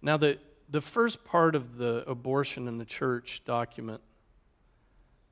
Now, 0.01 0.17
the, 0.17 0.37
the 0.69 0.81
first 0.81 1.23
part 1.25 1.55
of 1.55 1.77
the 1.77 2.03
abortion 2.07 2.67
in 2.67 2.77
the 2.77 2.85
church 2.85 3.41
document 3.45 4.01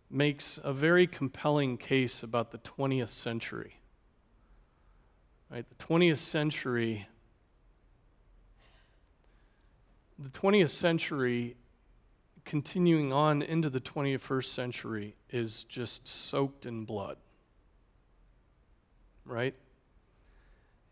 makes 0.09 0.59
a 0.63 0.73
very 0.73 1.05
compelling 1.05 1.77
case 1.77 2.23
about 2.23 2.51
the 2.51 2.57
20th 2.59 3.09
century. 3.09 3.75
Right, 5.49 5.65
the 5.67 5.83
20th 5.83 6.17
century 6.17 7.07
the 10.19 10.29
20th 10.29 10.69
century 10.69 11.55
continuing 12.49 13.13
on 13.13 13.43
into 13.43 13.69
the 13.69 13.79
21st 13.79 14.45
century 14.45 15.15
is 15.29 15.65
just 15.65 16.07
soaked 16.07 16.65
in 16.65 16.83
blood. 16.83 17.15
Right? 19.23 19.53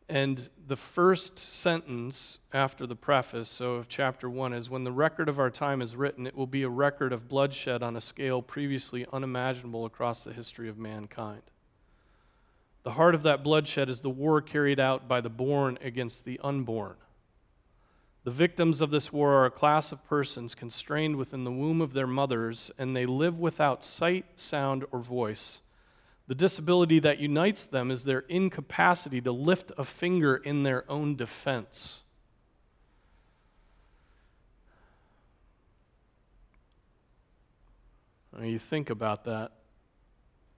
And 0.08 0.48
the 0.68 0.76
first 0.76 1.40
sentence 1.40 2.38
after 2.54 2.86
the 2.86 2.96
preface, 2.96 3.50
so 3.50 3.74
of 3.74 3.90
chapter 3.90 4.30
1, 4.30 4.54
is 4.54 4.70
When 4.70 4.84
the 4.84 4.92
record 4.92 5.28
of 5.28 5.40
our 5.40 5.50
time 5.50 5.82
is 5.82 5.96
written, 5.96 6.28
it 6.28 6.38
will 6.38 6.46
be 6.46 6.62
a 6.62 6.70
record 6.70 7.12
of 7.12 7.28
bloodshed 7.28 7.82
on 7.82 7.96
a 7.96 8.02
scale 8.02 8.44
previously 8.44 9.08
unimaginable 9.12 9.84
across 9.84 10.24
the 10.24 10.34
history 10.34 10.70
of 10.70 10.78
mankind. 10.78 11.42
The 12.84 12.92
heart 12.92 13.16
of 13.16 13.24
that 13.24 13.44
bloodshed 13.44 13.90
is 13.90 14.02
the 14.02 14.12
war 14.12 14.44
carried 14.44 14.80
out 14.80 15.08
by 15.08 15.22
the 15.22 15.30
born 15.32 15.80
against 15.82 16.24
the 16.24 16.40
unborn. 16.44 16.98
The 18.28 18.34
victims 18.34 18.82
of 18.82 18.92
this 18.92 19.14
war 19.14 19.36
are 19.36 19.46
a 19.46 19.50
class 19.50 19.94
of 19.94 20.06
persons 20.06 20.54
constrained 20.54 21.16
within 21.16 21.46
the 21.46 21.50
womb 21.50 21.80
of 21.80 21.94
their 21.94 22.06
mothers, 22.06 22.70
and 22.78 22.94
they 22.94 23.06
live 23.06 23.40
without 23.40 23.86
sight, 23.86 24.26
sound, 24.36 24.84
or 24.92 25.00
voice. 25.00 25.62
The 26.28 26.36
disability 26.36 27.00
that 27.00 27.20
unites 27.20 27.66
them 27.68 27.90
is 27.90 28.04
their 28.04 28.26
incapacity 28.28 29.22
to 29.22 29.32
lift 29.32 29.72
a 29.78 29.86
finger 29.86 30.36
in 30.36 30.64
their 30.64 30.84
own 30.92 31.16
defense. 31.16 32.02
When 38.32 38.50
you 38.50 38.60
think 38.60 38.90
about 38.90 39.24
that, 39.24 39.54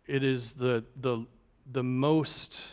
it 0.07 0.23
is 0.23 0.55
the, 0.55 0.85
the, 0.99 1.27
the 1.71 1.83
most 1.83 2.63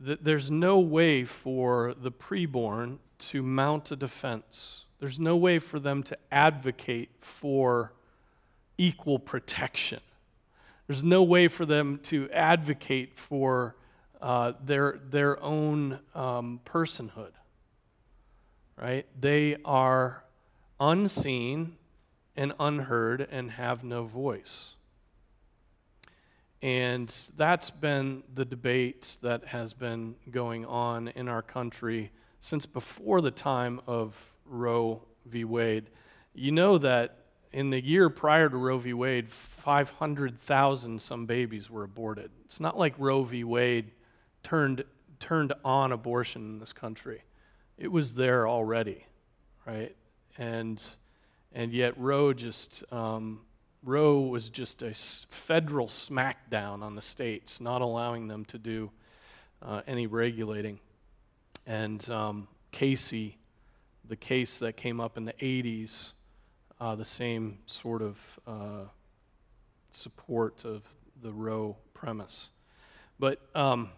there's 0.00 0.50
no 0.50 0.78
way 0.78 1.24
for 1.24 1.94
the 1.94 2.10
preborn 2.10 2.98
to 3.18 3.42
mount 3.42 3.90
a 3.90 3.96
defense 3.96 4.84
there's 4.98 5.18
no 5.18 5.36
way 5.36 5.58
for 5.58 5.78
them 5.78 6.02
to 6.04 6.18
advocate 6.32 7.10
for 7.20 7.92
equal 8.76 9.18
protection. 9.18 10.00
There's 10.86 11.04
no 11.04 11.22
way 11.22 11.48
for 11.48 11.66
them 11.66 12.00
to 12.04 12.28
advocate 12.30 13.16
for 13.16 13.76
uh, 14.20 14.54
their, 14.64 14.98
their 15.10 15.40
own 15.42 16.00
um, 16.14 16.60
personhood, 16.64 17.32
right? 18.76 19.06
They 19.20 19.56
are 19.64 20.24
unseen 20.80 21.76
and 22.36 22.52
unheard 22.58 23.28
and 23.30 23.52
have 23.52 23.84
no 23.84 24.04
voice. 24.04 24.74
And 26.60 27.08
that's 27.36 27.70
been 27.70 28.24
the 28.34 28.44
debate 28.44 29.18
that 29.22 29.46
has 29.46 29.74
been 29.74 30.16
going 30.30 30.64
on 30.66 31.08
in 31.08 31.28
our 31.28 31.42
country 31.42 32.10
since 32.40 32.66
before 32.66 33.20
the 33.20 33.30
time 33.30 33.80
of 33.86 34.34
Roe 34.44 35.02
v. 35.24 35.44
Wade. 35.44 35.90
You 36.34 36.52
know 36.52 36.78
that 36.78 37.18
in 37.52 37.70
the 37.70 37.82
year 37.82 38.10
prior 38.10 38.48
to 38.48 38.56
Roe 38.56 38.78
v. 38.78 38.92
Wade, 38.92 39.30
500,000 39.30 41.00
some 41.00 41.26
babies 41.26 41.70
were 41.70 41.84
aborted. 41.84 42.30
It's 42.44 42.60
not 42.60 42.78
like 42.78 42.94
Roe 42.98 43.22
v. 43.22 43.44
Wade 43.44 43.92
turned, 44.42 44.84
turned 45.20 45.52
on 45.64 45.92
abortion 45.92 46.42
in 46.42 46.58
this 46.58 46.72
country. 46.72 47.22
It 47.76 47.88
was 47.88 48.14
there 48.14 48.48
already, 48.48 49.06
right? 49.64 49.94
And, 50.36 50.82
and 51.52 51.72
yet 51.72 51.98
Roe 51.98 52.32
just, 52.32 52.84
um, 52.92 53.40
Roe 53.84 54.20
was 54.20 54.50
just 54.50 54.82
a 54.82 54.92
federal 54.94 55.86
smackdown 55.86 56.82
on 56.82 56.94
the 56.94 57.02
states, 57.02 57.60
not 57.60 57.80
allowing 57.80 58.28
them 58.28 58.44
to 58.46 58.58
do 58.58 58.90
uh, 59.62 59.82
any 59.86 60.06
regulating. 60.06 60.80
And 61.66 62.08
um, 62.10 62.48
Casey, 62.72 63.38
the 64.06 64.16
case 64.16 64.58
that 64.58 64.76
came 64.76 65.00
up 65.00 65.16
in 65.16 65.24
the 65.24 65.32
80s, 65.34 66.12
uh, 66.80 66.94
the 66.94 67.04
same 67.04 67.58
sort 67.66 68.02
of 68.02 68.40
uh, 68.46 68.84
support 69.90 70.64
of 70.64 70.82
the 71.22 71.32
Roe 71.32 71.76
premise. 71.94 72.50
But 73.18 73.40
um, 73.54 73.90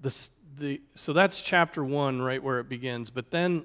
this, 0.00 0.30
the, 0.58 0.80
so 0.94 1.12
that's 1.12 1.40
chapter 1.40 1.82
one, 1.82 2.20
right 2.20 2.42
where 2.42 2.60
it 2.60 2.68
begins. 2.68 3.10
But 3.10 3.30
then 3.30 3.64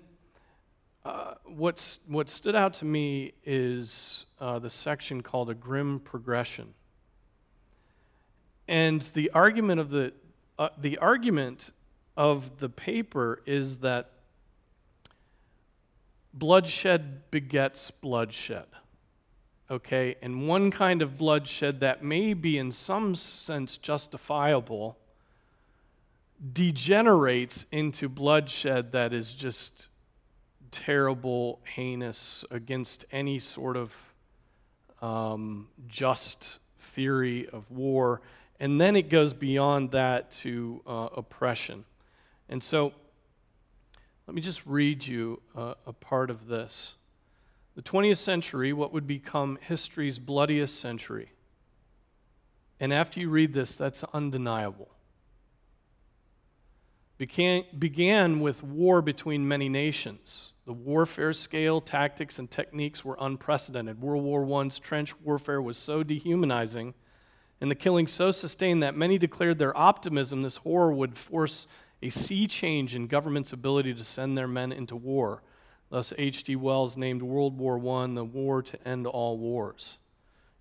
uh, 1.05 1.35
what's, 1.45 1.99
what 2.07 2.29
stood 2.29 2.55
out 2.55 2.73
to 2.75 2.85
me 2.85 3.33
is 3.45 4.25
uh, 4.39 4.59
the 4.59 4.69
section 4.69 5.21
called 5.21 5.49
a 5.49 5.53
grim 5.53 5.99
progression. 5.99 6.73
And 8.67 9.01
the 9.01 9.31
argument 9.33 9.79
of 9.79 9.89
the, 9.89 10.13
uh, 10.57 10.69
the 10.77 10.97
argument 10.97 11.71
of 12.15 12.59
the 12.59 12.69
paper 12.69 13.41
is 13.45 13.79
that 13.79 14.11
bloodshed 16.33 17.31
begets 17.31 17.91
bloodshed. 17.91 18.65
Okay? 19.71 20.15
And 20.21 20.47
one 20.47 20.71
kind 20.71 21.01
of 21.01 21.17
bloodshed 21.17 21.79
that 21.79 22.03
may 22.03 22.33
be 22.33 22.57
in 22.57 22.71
some 22.71 23.15
sense 23.15 23.77
justifiable 23.77 24.97
degenerates 26.53 27.65
into 27.71 28.07
bloodshed 28.07 28.91
that 28.93 29.13
is 29.13 29.33
just 29.33 29.88
terrible, 30.71 31.59
heinous, 31.63 32.45
against 32.51 33.05
any 33.11 33.39
sort 33.39 33.77
of 33.77 33.93
um, 35.01 35.67
just 35.87 36.59
theory 36.77 37.47
of 37.49 37.69
war. 37.71 38.21
And 38.59 38.79
then 38.79 38.95
it 38.95 39.09
goes 39.09 39.33
beyond 39.33 39.91
that 39.91 40.31
to 40.31 40.81
uh, 40.85 41.09
oppression. 41.15 41.85
And 42.49 42.61
so, 42.61 42.93
let 44.27 44.35
me 44.35 44.41
just 44.41 44.65
read 44.65 45.07
you 45.07 45.41
a, 45.55 45.75
a 45.87 45.93
part 45.93 46.29
of 46.29 46.47
this. 46.47 46.95
The 47.75 47.81
20th 47.81 48.17
century, 48.17 48.73
what 48.73 48.93
would 48.93 49.07
become 49.07 49.57
history's 49.61 50.19
bloodiest 50.19 50.79
century. 50.79 51.31
And 52.79 52.93
after 52.93 53.19
you 53.19 53.29
read 53.29 53.53
this, 53.53 53.75
that's 53.75 54.03
undeniable. 54.13 54.89
Began, 57.17 57.63
began 57.77 58.39
with 58.39 58.63
war 58.63 59.01
between 59.01 59.47
many 59.47 59.67
nations. 59.67 60.53
The 60.69 60.73
warfare 60.73 61.33
scale, 61.33 61.81
tactics, 61.81 62.37
and 62.37 62.51
techniques 62.51 63.03
were 63.03 63.17
unprecedented. 63.19 64.03
World 64.03 64.23
War 64.23 64.61
I's 64.61 64.77
trench 64.77 65.19
warfare 65.19 65.59
was 65.59 65.79
so 65.79 66.03
dehumanizing 66.03 66.93
and 67.59 67.71
the 67.71 67.75
killing 67.75 68.05
so 68.05 68.29
sustained 68.29 68.83
that 68.83 68.95
many 68.95 69.17
declared 69.17 69.57
their 69.57 69.75
optimism 69.75 70.43
this 70.43 70.57
horror 70.57 70.93
would 70.93 71.17
force 71.17 71.65
a 72.03 72.11
sea 72.11 72.45
change 72.45 72.93
in 72.93 73.07
government's 73.07 73.51
ability 73.51 73.95
to 73.95 74.03
send 74.03 74.37
their 74.37 74.47
men 74.47 74.71
into 74.71 74.95
war. 74.95 75.41
Thus, 75.89 76.13
H.G. 76.19 76.55
Wells 76.57 76.95
named 76.95 77.23
World 77.23 77.57
War 77.57 77.77
I 78.03 78.05
the 78.13 78.23
war 78.23 78.61
to 78.61 78.87
end 78.87 79.07
all 79.07 79.39
wars. 79.39 79.97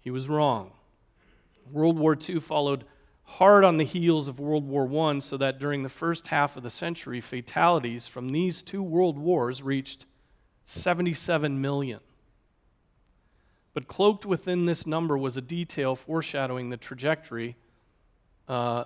He 0.00 0.10
was 0.10 0.26
wrong. 0.26 0.72
World 1.70 1.98
War 1.98 2.16
II 2.16 2.40
followed 2.40 2.86
hard 3.28 3.62
on 3.62 3.76
the 3.76 3.84
heels 3.84 4.26
of 4.26 4.40
World 4.40 4.66
War 4.66 5.10
I, 5.10 5.18
so 5.18 5.36
that 5.36 5.58
during 5.58 5.82
the 5.82 5.88
first 5.88 6.28
half 6.28 6.56
of 6.56 6.62
the 6.62 6.70
century, 6.70 7.20
fatalities 7.20 8.06
from 8.06 8.30
these 8.30 8.62
two 8.62 8.82
world 8.82 9.18
wars 9.18 9.62
reached 9.62 10.06
77 10.64 11.60
million. 11.60 12.00
But 13.74 13.86
cloaked 13.86 14.24
within 14.24 14.64
this 14.64 14.86
number 14.86 15.16
was 15.16 15.36
a 15.36 15.42
detail 15.42 15.94
foreshadowing 15.94 16.70
the 16.70 16.76
trajectory 16.76 17.56
uh, 18.48 18.84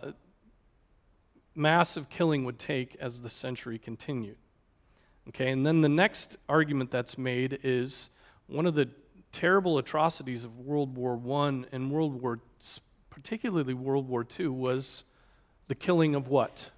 massive 1.54 2.08
killing 2.10 2.44
would 2.44 2.58
take 2.58 2.96
as 3.00 3.22
the 3.22 3.30
century 3.30 3.78
continued. 3.78 4.36
Okay, 5.28 5.50
and 5.50 5.64
then 5.64 5.82
the 5.82 5.88
next 5.88 6.36
argument 6.48 6.90
that's 6.90 7.16
made 7.16 7.60
is 7.62 8.10
one 8.48 8.66
of 8.66 8.74
the 8.74 8.88
terrible 9.30 9.78
atrocities 9.78 10.44
of 10.44 10.58
World 10.58 10.96
War 10.96 11.18
I 11.46 11.64
and 11.70 11.92
World 11.92 12.20
War, 12.20 12.40
particularly 13.12 13.74
World 13.74 14.08
War 14.08 14.26
II, 14.38 14.48
was 14.48 15.04
the 15.68 15.74
killing 15.74 16.14
of 16.14 16.28
what? 16.28 16.70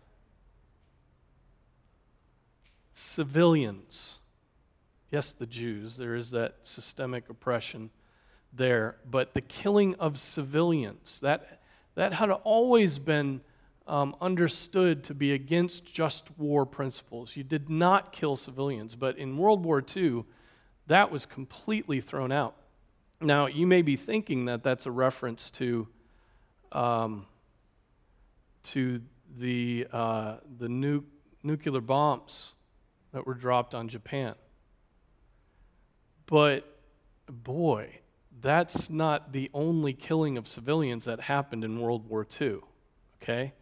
Civilians. 2.93 4.19
Yes, 5.13 5.33
the 5.33 5.47
Jews. 5.47 5.97
There 5.97 6.17
is 6.17 6.33
that 6.33 6.57
systemic 6.65 7.31
oppression 7.31 7.91
there. 8.53 8.97
But 9.09 9.33
the 9.33 9.43
killing 9.43 9.95
of 9.95 10.19
civilians, 10.19 11.21
that, 11.21 11.63
that 11.95 12.13
had 12.13 12.33
always 12.33 12.99
been 12.99 13.41
um, 13.87 14.17
understood 14.21 15.05
to 15.05 15.15
be 15.15 15.33
against 15.33 15.85
just 15.85 16.37
war 16.37 16.67
principles. 16.67 17.37
You 17.37 17.45
did 17.45 17.71
not 17.71 18.11
kill 18.11 18.35
civilians, 18.35 18.97
but 18.97 19.17
in 19.19 19.37
World 19.37 19.65
War 19.65 19.85
II, 19.97 20.25
that 20.89 21.13
was 21.13 21.27
completely 21.27 22.01
thrown 22.01 22.33
out. 22.33 22.57
Now, 23.21 23.47
you 23.47 23.69
may 23.69 23.83
be 23.83 23.95
thinking 23.95 24.47
that 24.47 24.65
that's 24.65 24.85
a 24.85 24.91
reference 24.91 25.49
to, 25.53 25.87
um, 26.75 27.27
to 28.65 29.01
the, 29.37 29.87
uh, 29.93 30.37
the 30.59 30.69
nu- 30.69 31.05
nuclear 31.43 31.81
bombs 31.81 32.55
that 33.13 33.27
were 33.27 33.35
dropped 33.35 33.75
on 33.75 33.89
Japan. 33.89 34.35
But 36.27 36.65
boy, 37.27 37.99
that's 38.41 38.91
not 38.91 39.33
the 39.33 39.51
only 39.55 39.93
killing 39.93 40.37
of 40.37 40.49
civilians 40.49 41.05
that 41.05 41.21
happened 41.21 41.65
in 41.65 41.81
World 41.81 42.09
War 42.09 42.27
II, 42.41 42.59
okay? 43.23 43.53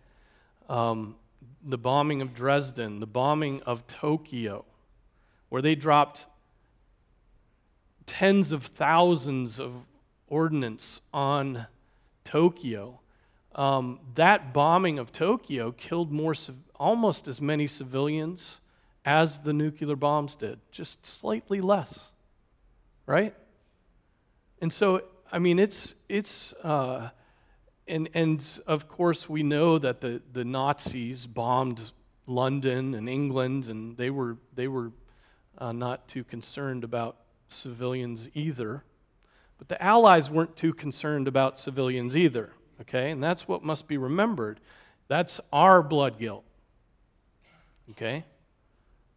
um, 0.72 1.16
the 1.62 1.78
bombing 1.78 2.22
of 2.22 2.34
Dresden, 2.34 3.00
the 3.00 3.06
bombing 3.06 3.62
of 3.62 3.86
Tokyo, 3.86 4.64
where 5.50 5.60
they 5.62 5.74
dropped 5.74 6.26
tens 8.06 8.52
of 8.52 8.64
thousands 8.64 9.60
of 9.60 9.72
ordnance 10.28 11.02
on 11.12 11.66
Tokyo. 12.24 13.00
Um, 13.54 14.00
that 14.14 14.52
bombing 14.52 14.98
of 14.98 15.12
Tokyo 15.12 15.72
killed 15.72 16.10
more, 16.10 16.34
almost 16.76 17.28
as 17.28 17.40
many 17.40 17.66
civilians 17.66 18.60
as 19.04 19.40
the 19.40 19.52
nuclear 19.52 19.96
bombs 19.96 20.36
did, 20.36 20.58
just 20.70 21.04
slightly 21.04 21.60
less, 21.60 22.04
right? 23.06 23.34
And 24.60 24.72
so, 24.72 25.02
I 25.30 25.38
mean, 25.38 25.58
it's 25.58 25.94
it's 26.08 26.52
uh, 26.62 27.10
and, 27.88 28.08
and 28.14 28.60
of 28.66 28.88
course, 28.88 29.28
we 29.28 29.42
know 29.42 29.78
that 29.78 30.00
the, 30.00 30.22
the 30.32 30.44
Nazis 30.44 31.26
bombed 31.26 31.92
London 32.26 32.94
and 32.94 33.08
England, 33.08 33.68
and 33.68 33.96
they 33.96 34.10
were, 34.10 34.38
they 34.54 34.68
were 34.68 34.92
uh, 35.58 35.72
not 35.72 36.08
too 36.08 36.24
concerned 36.24 36.84
about 36.84 37.16
civilians 37.48 38.28
either. 38.34 38.84
But 39.58 39.68
the 39.68 39.82
Allies 39.82 40.30
weren't 40.30 40.56
too 40.56 40.72
concerned 40.72 41.28
about 41.28 41.58
civilians 41.58 42.16
either, 42.16 42.52
okay? 42.80 43.10
And 43.10 43.22
that's 43.22 43.46
what 43.46 43.62
must 43.62 43.86
be 43.86 43.96
remembered. 43.96 44.60
That's 45.08 45.40
our 45.52 45.82
blood 45.82 46.18
guilt, 46.18 46.44
okay? 47.90 48.24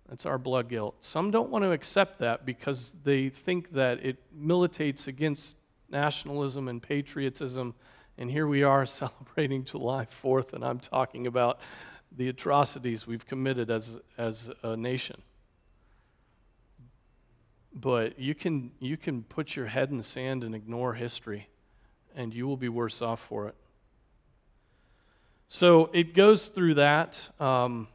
That's 0.10 0.26
our 0.26 0.38
blood 0.38 0.70
guilt. 0.70 0.96
Some 1.00 1.32
don't 1.32 1.50
want 1.50 1.64
to 1.64 1.72
accept 1.72 2.20
that 2.20 2.46
because 2.46 2.94
they 3.04 3.30
think 3.30 3.74
that 3.74 4.06
it 4.06 4.18
militates 4.34 5.08
against 5.08 5.58
nationalism 5.90 6.68
and 6.68 6.82
patriotism 6.82 7.74
and 8.18 8.32
here 8.32 8.48
we 8.48 8.64
are 8.64 8.86
celebrating 8.86 9.64
July 9.66 10.08
4th, 10.24 10.54
and 10.54 10.64
I'm 10.64 10.80
talking 10.80 11.28
about 11.28 11.60
the 12.16 12.30
atrocities 12.30 13.06
we've 13.06 13.26
committed 13.26 13.70
as, 13.70 14.00
as 14.18 14.50
a 14.64 14.78
nation. 14.78 15.22
but 17.78 18.18
you 18.18 18.34
can, 18.34 18.72
you 18.80 18.96
can 18.96 19.24
put 19.24 19.58
your 19.58 19.66
head 19.66 19.90
in 19.90 19.98
the 19.98 20.04
sand 20.04 20.46
and 20.46 20.56
ignore 20.56 20.94
history, 20.94 21.50
and 22.16 22.34
you 22.34 22.48
will 22.48 22.58
be 22.58 22.70
worse 22.70 23.02
off 23.02 23.20
for 23.20 23.48
it. 23.48 23.56
So 25.48 25.90
it 25.94 26.14
goes 26.14 26.48
through 26.48 26.76
that. 26.76 27.30
Um, 27.40 27.88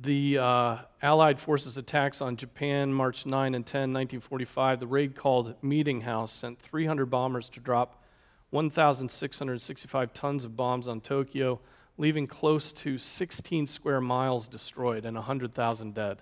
the 0.00 0.38
uh, 0.38 0.76
Allied 1.02 1.40
forces' 1.40 1.78
attacks 1.78 2.20
on 2.20 2.36
Japan, 2.36 2.92
March 2.92 3.26
9 3.26 3.54
and 3.54 3.66
10, 3.66 3.80
1945, 3.80 4.80
the 4.80 4.86
raid 4.86 5.16
called 5.16 5.54
Meeting 5.62 6.02
House 6.02 6.32
sent 6.32 6.60
300 6.60 7.06
bombers 7.06 7.48
to 7.50 7.60
drop 7.60 8.02
1,665 8.50 10.12
tons 10.12 10.44
of 10.44 10.56
bombs 10.56 10.86
on 10.88 11.00
Tokyo, 11.00 11.60
leaving 11.96 12.26
close 12.26 12.72
to 12.72 12.96
16 12.96 13.66
square 13.66 14.00
miles 14.00 14.48
destroyed 14.48 15.04
and 15.04 15.16
100,000 15.16 15.94
dead. 15.94 16.18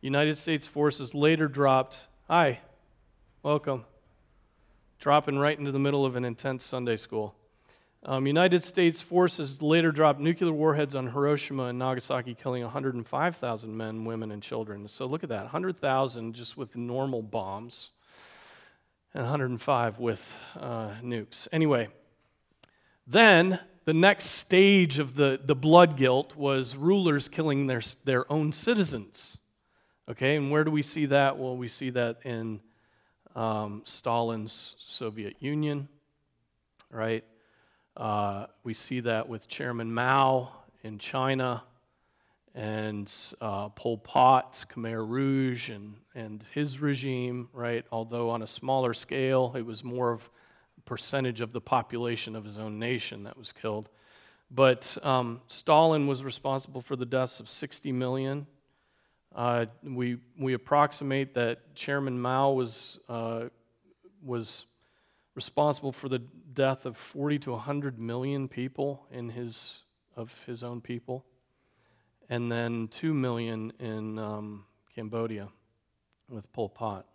United 0.00 0.38
States 0.38 0.64
forces 0.64 1.14
later 1.14 1.48
dropped, 1.48 2.06
hi, 2.28 2.60
welcome, 3.48 3.82
dropping 4.98 5.38
right 5.38 5.58
into 5.58 5.72
the 5.72 5.78
middle 5.78 6.04
of 6.04 6.16
an 6.16 6.24
intense 6.26 6.62
Sunday 6.62 6.98
school. 6.98 7.34
Um, 8.02 8.26
United 8.26 8.62
States 8.62 9.00
forces 9.00 9.62
later 9.62 9.90
dropped 9.90 10.20
nuclear 10.20 10.52
warheads 10.52 10.94
on 10.94 11.06
Hiroshima 11.06 11.64
and 11.64 11.78
Nagasaki, 11.78 12.34
killing 12.34 12.62
105,000 12.62 13.74
men, 13.74 14.04
women, 14.04 14.32
and 14.32 14.42
children. 14.42 14.86
So 14.86 15.06
look 15.06 15.22
at 15.22 15.30
that 15.30 15.44
100,000 15.44 16.34
just 16.34 16.58
with 16.58 16.76
normal 16.76 17.22
bombs, 17.22 17.92
and 19.14 19.22
105 19.22 19.98
with 19.98 20.38
uh, 20.54 20.90
nukes. 21.02 21.48
Anyway, 21.50 21.88
then 23.06 23.60
the 23.86 23.94
next 23.94 24.26
stage 24.26 24.98
of 24.98 25.16
the, 25.16 25.40
the 25.42 25.54
blood 25.54 25.96
guilt 25.96 26.36
was 26.36 26.76
rulers 26.76 27.30
killing 27.30 27.66
their, 27.66 27.80
their 28.04 28.30
own 28.30 28.52
citizens. 28.52 29.38
Okay, 30.06 30.36
and 30.36 30.50
where 30.50 30.64
do 30.64 30.70
we 30.70 30.82
see 30.82 31.06
that? 31.06 31.38
Well, 31.38 31.56
we 31.56 31.68
see 31.68 31.88
that 31.90 32.18
in 32.26 32.60
um, 33.34 33.82
Stalin's 33.84 34.76
Soviet 34.78 35.36
Union, 35.40 35.88
right? 36.90 37.24
Uh, 37.96 38.46
we 38.62 38.74
see 38.74 39.00
that 39.00 39.28
with 39.28 39.48
Chairman 39.48 39.92
Mao 39.92 40.52
in 40.82 40.98
China 40.98 41.62
and 42.54 43.12
uh, 43.40 43.68
Pol 43.70 43.98
Pot's 43.98 44.64
Khmer 44.64 45.06
Rouge 45.06 45.70
and, 45.70 45.94
and 46.14 46.44
his 46.54 46.80
regime, 46.80 47.48
right? 47.52 47.84
Although 47.92 48.30
on 48.30 48.42
a 48.42 48.46
smaller 48.46 48.94
scale, 48.94 49.52
it 49.56 49.66
was 49.66 49.84
more 49.84 50.12
of 50.12 50.28
a 50.76 50.80
percentage 50.82 51.40
of 51.40 51.52
the 51.52 51.60
population 51.60 52.34
of 52.34 52.44
his 52.44 52.58
own 52.58 52.78
nation 52.78 53.24
that 53.24 53.36
was 53.36 53.52
killed. 53.52 53.88
But 54.50 54.96
um, 55.02 55.42
Stalin 55.46 56.06
was 56.06 56.24
responsible 56.24 56.80
for 56.80 56.96
the 56.96 57.04
deaths 57.04 57.38
of 57.38 57.48
60 57.48 57.92
million 57.92 58.46
uh, 59.38 59.66
we, 59.84 60.16
we 60.36 60.52
approximate 60.54 61.34
that 61.34 61.72
Chairman 61.76 62.20
Mao 62.20 62.50
was, 62.50 62.98
uh, 63.08 63.44
was 64.20 64.66
responsible 65.36 65.92
for 65.92 66.08
the 66.08 66.18
death 66.18 66.84
of 66.86 66.96
40 66.96 67.38
to 67.38 67.52
100 67.52 68.00
million 68.00 68.48
people 68.48 69.06
in 69.12 69.28
his, 69.28 69.84
of 70.16 70.34
his 70.46 70.64
own 70.64 70.80
people, 70.80 71.24
and 72.28 72.50
then 72.50 72.88
2 72.88 73.14
million 73.14 73.72
in 73.78 74.18
um, 74.18 74.64
Cambodia 74.92 75.50
with 76.28 76.52
Pol 76.52 76.68
Pot. 76.68 77.06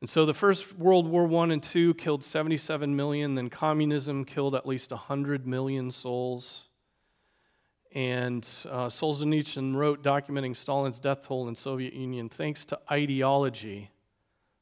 And 0.00 0.08
so 0.08 0.24
the 0.24 0.34
First 0.34 0.78
World 0.78 1.08
War 1.08 1.26
I 1.42 1.52
and 1.52 1.74
II 1.74 1.94
killed 1.94 2.22
77 2.22 2.94
million, 2.94 3.34
then 3.34 3.50
communism 3.50 4.24
killed 4.24 4.54
at 4.54 4.68
least 4.68 4.92
100 4.92 5.48
million 5.48 5.90
souls. 5.90 6.67
And 7.94 8.44
uh, 8.68 8.86
Solzhenitsyn 8.86 9.74
wrote, 9.74 10.02
documenting 10.02 10.54
Stalin's 10.54 10.98
death 10.98 11.22
toll 11.22 11.48
in 11.48 11.54
Soviet 11.54 11.94
Union, 11.94 12.28
thanks 12.28 12.64
to 12.66 12.78
ideology, 12.90 13.90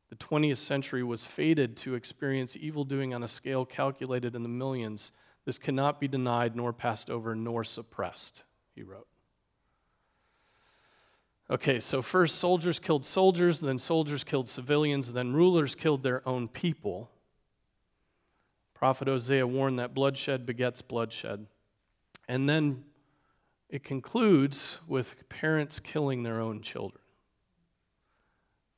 the 0.09 0.17
20th 0.17 0.59
century 0.59 1.03
was 1.03 1.25
fated 1.25 1.77
to 1.79 1.95
experience 1.95 2.57
evil 2.57 2.85
doing 2.85 3.12
on 3.12 3.23
a 3.23 3.29
scale 3.29 3.65
calculated 3.65 4.37
in 4.37 4.43
the 4.43 4.49
millions. 4.49 5.11
This 5.45 5.59
cannot 5.59 6.01
be 6.01 6.07
denied, 6.07 6.55
nor 6.55 6.73
passed 6.73 7.11
over, 7.11 7.35
nor 7.35 7.65
suppressed, 7.65 8.45
he 8.75 8.83
wrote. 8.83 9.09
Okay, 11.49 11.79
so 11.79 12.03
first 12.03 12.37
soldiers 12.37 12.79
killed 12.79 13.05
soldiers, 13.05 13.61
then 13.61 13.79
soldiers 13.79 14.25
killed 14.25 14.49
civilians, 14.49 15.12
then 15.12 15.33
rulers 15.33 15.75
killed 15.75 16.03
their 16.03 16.27
own 16.29 16.49
people. 16.49 17.11
Prophet 18.75 19.09
Hosea 19.09 19.47
warned 19.47 19.79
that 19.79 19.95
bloodshed 19.95 20.45
begets 20.45 20.83
bloodshed. 20.83 21.47
And 22.29 22.49
then 22.49 22.85
it 23.69 23.83
concludes 23.83 24.79
with 24.87 25.29
parents 25.29 25.81
killing 25.81 26.23
their 26.23 26.41
own 26.41 26.61
children. 26.61 27.03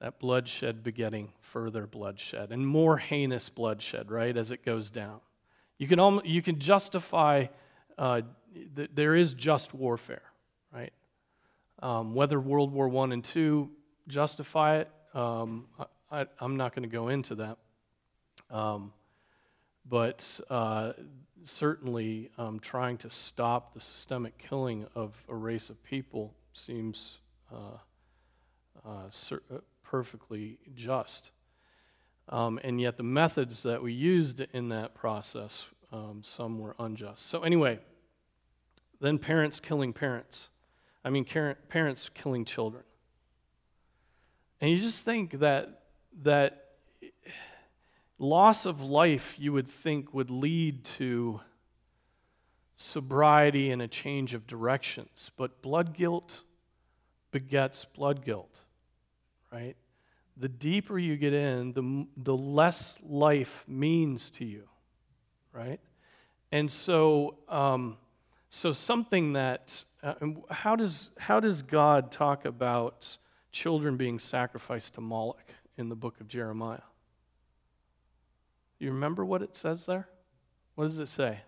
That 0.01 0.19
bloodshed 0.21 0.83
begetting 0.83 1.33
further 1.41 1.87
bloodshed 1.87 2.53
and 2.53 2.67
more 2.67 2.99
heinous 2.99 3.49
bloodshed, 3.49 4.11
right, 4.11 4.37
as 4.37 4.51
it 4.51 4.65
goes 4.65 4.91
down. 4.91 5.21
You 5.77 5.89
can, 5.89 5.99
almost, 5.99 6.27
you 6.27 6.41
can 6.41 6.59
justify, 6.59 7.47
uh, 7.99 8.23
th- 8.77 8.91
there 8.95 9.15
is 9.15 9.35
just 9.35 9.75
warfare, 9.75 10.23
right? 10.73 10.93
Um, 11.81 12.15
whether 12.15 12.41
World 12.41 12.73
War 12.73 12.89
I 12.89 13.13
and 13.13 13.37
II 13.37 13.69
justify 14.07 14.79
it, 14.79 14.91
um, 15.15 15.67
I, 16.11 16.27
am 16.41 16.57
not 16.57 16.75
going 16.75 16.89
to 16.89 16.93
go 16.93 17.09
into 17.09 17.35
that. 17.37 17.59
Um, 18.51 18.93
but 19.89 20.41
uh, 20.49 20.93
certainly 21.45 22.31
um, 22.39 22.59
trying 22.61 22.99
to 22.99 23.11
stop 23.11 23.75
the 23.75 23.81
systemic 23.81 24.39
killing 24.39 24.87
of 24.95 25.25
a 25.29 25.35
race 25.35 25.71
of 25.71 25.83
people 25.85 26.35
seems 26.53 27.19
uh, 27.53 27.79
uh, 28.87 29.11
cer- 29.11 29.43
uh, 29.53 29.59
perfectly 29.83 30.59
just. 30.75 31.31
Um, 32.29 32.61
and 32.63 32.81
yet, 32.81 32.97
the 32.97 33.03
methods 33.03 33.63
that 33.63 33.83
we 33.83 33.93
used 33.93 34.41
in 34.41 34.69
that 34.69 34.95
process, 34.95 35.67
um, 35.93 36.21
some 36.23 36.59
were 36.59 36.75
unjust. 36.79 37.27
So, 37.27 37.43
anyway, 37.43 37.79
then 39.01 39.19
parents 39.19 39.61
killing 39.61 39.93
parents. 39.93 40.51
I 41.05 41.11
mean, 41.11 41.25
parents 41.25 42.11
killing 42.13 42.45
children. 42.45 42.83
And 44.61 44.71
you 44.71 44.79
just 44.79 45.05
think 45.05 45.39
that, 45.39 45.85
that 46.23 46.68
loss 48.19 48.67
of 48.67 48.83
life, 48.83 49.37
you 49.39 49.53
would 49.53 49.69
think, 49.69 50.13
would 50.13 50.31
lead 50.31 50.85
to 50.85 51.41
sobriety 52.77 53.71
and 53.71 53.83
a 53.83 53.89
change 53.89 54.35
of 54.35 54.47
directions. 54.47 55.31
But 55.37 55.63
blood 55.63 55.95
guilt 55.95 56.43
begets 57.31 57.85
blood 57.85 58.25
guilt, 58.25 58.61
right? 59.53 59.77
The 60.37 60.49
deeper 60.49 60.99
you 60.99 61.17
get 61.17 61.33
in, 61.33 61.73
the, 61.73 62.07
the 62.17 62.37
less 62.37 62.97
life 63.03 63.65
means 63.67 64.31
to 64.31 64.45
you, 64.45 64.63
right? 65.53 65.81
And 66.53 66.71
so, 66.71 67.37
um, 67.49 67.97
so 68.49 68.73
something 68.73 69.33
that, 69.33 69.85
uh, 70.03 70.15
how, 70.51 70.77
does, 70.77 71.11
how 71.19 71.41
does 71.41 71.63
God 71.63 72.13
talk 72.13 72.45
about 72.45 73.19
children 73.51 73.97
being 73.97 74.19
sacrificed 74.19 74.95
to 74.95 75.01
Moloch 75.01 75.53
in 75.77 75.89
the 75.89 75.97
book 75.97 76.21
of 76.21 76.29
Jeremiah? 76.29 76.79
You 78.79 78.93
remember 78.93 79.25
what 79.25 79.43
it 79.43 79.57
says 79.57 79.87
there? 79.87 80.09
What 80.75 80.85
does 80.85 80.99
it 80.99 81.09
say? 81.09 81.41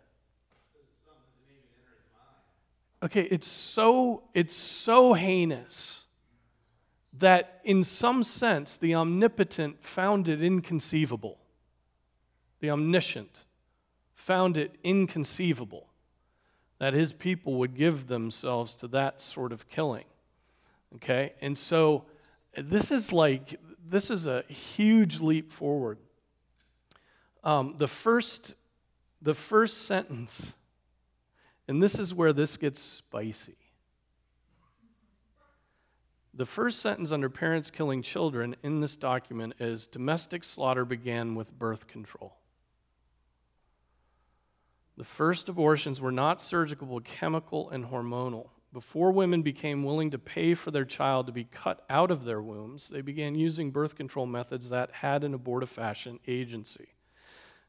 Okay, 3.03 3.23
it's 3.23 3.47
so 3.47 4.25
it's 4.35 4.55
so 4.55 5.15
heinous 5.15 6.05
that 7.19 7.61
in 7.65 7.83
some 7.83 8.23
sense 8.23 8.77
the 8.77 8.95
omnipotent 8.95 9.83
found 9.83 10.29
it 10.29 10.43
inconceivable. 10.43 11.39
The 12.61 12.71
omniscient 12.71 13.45
found 14.13 14.59
it 14.59 14.77
inconceivable 14.85 15.87
that 16.79 16.93
his 16.93 17.13
people 17.13 17.55
would 17.55 17.75
give 17.75 18.07
themselves 18.07 18.75
to 18.77 18.89
that 18.89 19.21
sort 19.21 19.53
of 19.53 19.69
killing. 19.69 20.05
Okay? 20.97 21.33
And 21.41 21.57
so 21.57 22.05
this 22.57 22.91
is 22.91 23.13
like 23.13 23.59
this 23.89 24.11
is 24.11 24.27
a 24.27 24.43
huge 24.49 25.21
leap 25.21 25.53
forward 25.53 25.99
um, 27.43 27.75
the, 27.79 27.89
first, 27.89 28.55
the 29.23 29.35
first 29.35 29.87
sentence, 29.87 30.53
and 31.69 31.83
this 31.83 31.99
is 31.99 32.13
where 32.13 32.33
this 32.33 32.57
gets 32.57 32.81
spicy. 32.81 33.57
The 36.35 36.47
first 36.47 36.81
sentence 36.81 37.11
under 37.11 37.29
parents 37.29 37.71
killing 37.71 38.03
children 38.03 38.55
in 38.63 38.81
this 38.81 38.97
document 38.97 39.55
is 39.59 39.87
domestic 39.87 40.45
slaughter 40.45 40.85
began 40.85 41.35
with 41.35 41.59
birth 41.59 41.87
control. 41.87 42.37
The 44.97 45.05
first 45.05 45.49
abortions 45.49 46.01
were 46.01 46.13
not 46.13 46.41
surgical, 46.41 46.87
but 46.87 47.05
chemical 47.05 47.71
and 47.71 47.87
hormonal. 47.87 48.51
Before 48.73 49.11
women 49.11 49.43
became 49.43 49.83
willing 49.83 50.11
to 50.11 50.19
pay 50.19 50.55
for 50.55 50.71
their 50.71 50.85
child 50.85 51.27
to 51.27 51.33
be 51.33 51.45
cut 51.45 51.85
out 51.91 52.13
of 52.13 52.25
their 52.25 52.41
wombs, 52.41 52.89
they 52.89 53.01
began 53.01 53.35
using 53.35 53.73
birth 53.73 53.97
control 53.97 54.27
methods 54.27 54.69
that 54.71 54.93
had 54.93 55.25
an 55.25 55.37
abortifacient 55.37 56.21
agency. 56.29 56.89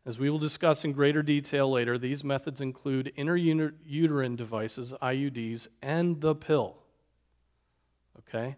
As 0.05 0.17
we 0.17 0.29
will 0.31 0.39
discuss 0.39 0.83
in 0.83 0.93
greater 0.93 1.21
detail 1.21 1.69
later, 1.69 1.97
these 1.97 2.23
methods 2.23 2.59
include 2.59 3.13
intrauterine 3.17 4.35
devices, 4.35 4.93
IUDs, 5.01 5.67
and 5.81 6.19
the 6.19 6.33
pill. 6.33 6.77
Okay? 8.19 8.55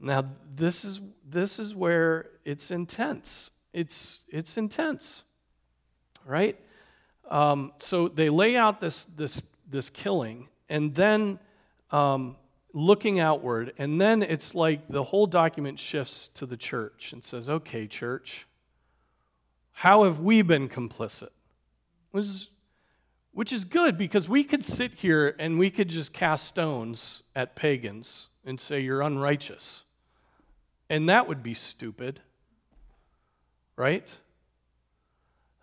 Now, 0.00 0.24
this 0.54 0.84
is, 0.84 1.00
this 1.28 1.58
is 1.58 1.74
where 1.74 2.30
it's 2.44 2.70
intense. 2.70 3.50
It's, 3.74 4.24
it's 4.28 4.56
intense, 4.56 5.24
right? 6.24 6.58
Um, 7.30 7.72
so 7.78 8.08
they 8.08 8.30
lay 8.30 8.56
out 8.56 8.80
this, 8.80 9.04
this, 9.04 9.42
this 9.68 9.90
killing, 9.90 10.48
and 10.68 10.94
then 10.94 11.38
um, 11.90 12.36
looking 12.72 13.20
outward, 13.20 13.72
and 13.78 14.00
then 14.00 14.22
it's 14.22 14.54
like 14.54 14.88
the 14.88 15.02
whole 15.02 15.26
document 15.26 15.78
shifts 15.78 16.28
to 16.28 16.46
the 16.46 16.56
church 16.56 17.12
and 17.12 17.22
says, 17.22 17.50
okay, 17.50 17.86
church, 17.86 18.46
how 19.74 20.04
have 20.04 20.18
we 20.18 20.40
been 20.40 20.68
complicit? 20.68 21.30
Which 22.12 22.24
is, 22.24 22.50
which 23.32 23.52
is 23.52 23.64
good 23.64 23.98
because 23.98 24.28
we 24.28 24.44
could 24.44 24.64
sit 24.64 24.94
here 24.94 25.34
and 25.38 25.58
we 25.58 25.70
could 25.70 25.88
just 25.88 26.12
cast 26.12 26.46
stones 26.46 27.22
at 27.36 27.54
pagans 27.54 28.28
and 28.44 28.58
say, 28.58 28.80
you're 28.80 29.02
unrighteous. 29.02 29.82
And 30.88 31.08
that 31.08 31.28
would 31.28 31.42
be 31.42 31.54
stupid, 31.54 32.20
right? 33.76 34.08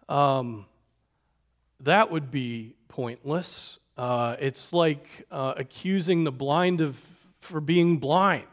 Um, 0.10 0.66
that 1.80 2.12
would 2.12 2.32
be 2.32 2.76
pointless. 2.90 3.80
Uh, 3.98 4.36
it's 4.40 4.74
like 4.74 5.26
uh, 5.32 5.54
accusing 5.56 6.26
the 6.26 6.32
blind 6.32 6.82
of 6.82 7.00
for 7.40 7.60
being 7.60 7.98
blind, 7.98 8.48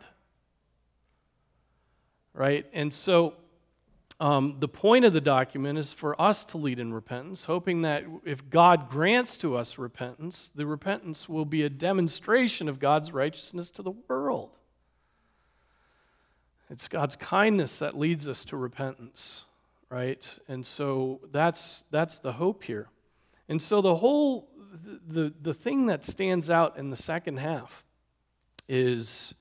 right? 2.32 2.64
And 2.72 2.92
so, 2.92 3.34
um, 4.20 4.56
the 4.58 4.68
point 4.68 5.04
of 5.04 5.12
the 5.12 5.20
document 5.20 5.78
is 5.78 5.92
for 5.92 6.20
us 6.20 6.44
to 6.46 6.56
lead 6.56 6.80
in 6.80 6.92
repentance, 6.92 7.44
hoping 7.44 7.82
that 7.82 8.04
if 8.24 8.50
God 8.50 8.90
grants 8.90 9.38
to 9.38 9.56
us 9.56 9.78
repentance, 9.78 10.50
the 10.52 10.66
repentance 10.66 11.28
will 11.28 11.44
be 11.44 11.62
a 11.62 11.68
demonstration 11.68 12.68
of 12.68 12.80
God's 12.80 13.12
righteousness 13.12 13.70
to 13.72 13.82
the 13.82 13.92
world. 14.08 14.50
It's 16.68 16.88
God's 16.88 17.14
kindness 17.14 17.78
that 17.78 17.96
leads 17.96 18.28
us 18.28 18.44
to 18.46 18.56
repentance, 18.56 19.44
right? 19.88 20.26
And 20.48 20.66
so 20.66 21.20
that's, 21.30 21.84
that's 21.90 22.18
the 22.18 22.32
hope 22.32 22.64
here. 22.64 22.88
And 23.48 23.62
so 23.62 23.80
the 23.80 23.94
whole, 23.94 24.48
the, 25.06 25.32
the 25.40 25.54
thing 25.54 25.86
that 25.86 26.04
stands 26.04 26.50
out 26.50 26.76
in 26.76 26.90
the 26.90 26.96
second 26.96 27.38
half 27.38 27.84
is 28.68 29.32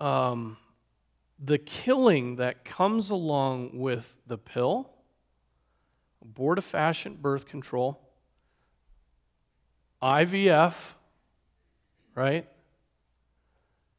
um, 0.00 0.58
the 1.44 1.58
killing 1.58 2.36
that 2.36 2.64
comes 2.64 3.10
along 3.10 3.78
with 3.78 4.16
the 4.26 4.38
pill, 4.38 4.90
abortifacient 6.26 7.16
birth 7.18 7.46
control, 7.46 8.00
IVF, 10.02 10.74
right? 12.14 12.46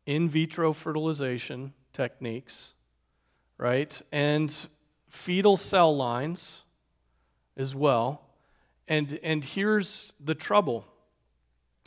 in 0.05 0.29
vitro 0.29 0.73
fertilization 0.73 1.73
techniques, 1.93 2.73
right? 3.57 4.01
And 4.11 4.55
fetal 5.07 5.57
cell 5.57 5.95
lines 5.95 6.63
as 7.55 7.73
well. 7.73 8.21
And, 8.87 9.19
and 9.23 9.43
here's 9.43 10.13
the 10.19 10.35
trouble 10.35 10.85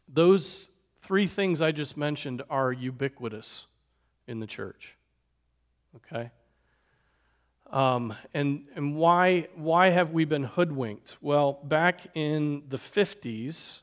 those 0.09 0.71
three 1.03 1.27
things 1.27 1.61
I 1.61 1.73
just 1.73 1.97
mentioned 1.97 2.43
are 2.49 2.73
ubiquitous 2.73 3.67
in 4.29 4.39
the 4.39 4.47
church. 4.47 4.96
Okay? 5.97 6.31
Um, 7.71 8.15
and 8.33 8.65
and 8.77 8.95
why, 8.95 9.49
why 9.57 9.91
have 9.91 10.13
we 10.13 10.25
been 10.25 10.45
hoodwinked? 10.45 11.17
Well, 11.21 11.59
back 11.65 12.07
in 12.15 12.63
the 12.69 12.77
50s, 12.77 13.81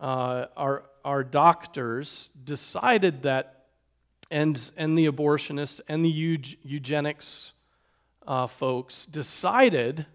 uh, 0.00 0.46
our, 0.56 0.84
our 1.04 1.22
doctors 1.22 2.30
decided 2.42 3.22
that, 3.22 3.66
and, 4.30 4.70
and 4.76 4.98
the 4.98 5.06
abortionists 5.06 5.80
and 5.88 6.04
the 6.04 6.10
eugenics 6.62 7.52
uh, 8.26 8.46
folks 8.46 9.06
decided 9.06 10.06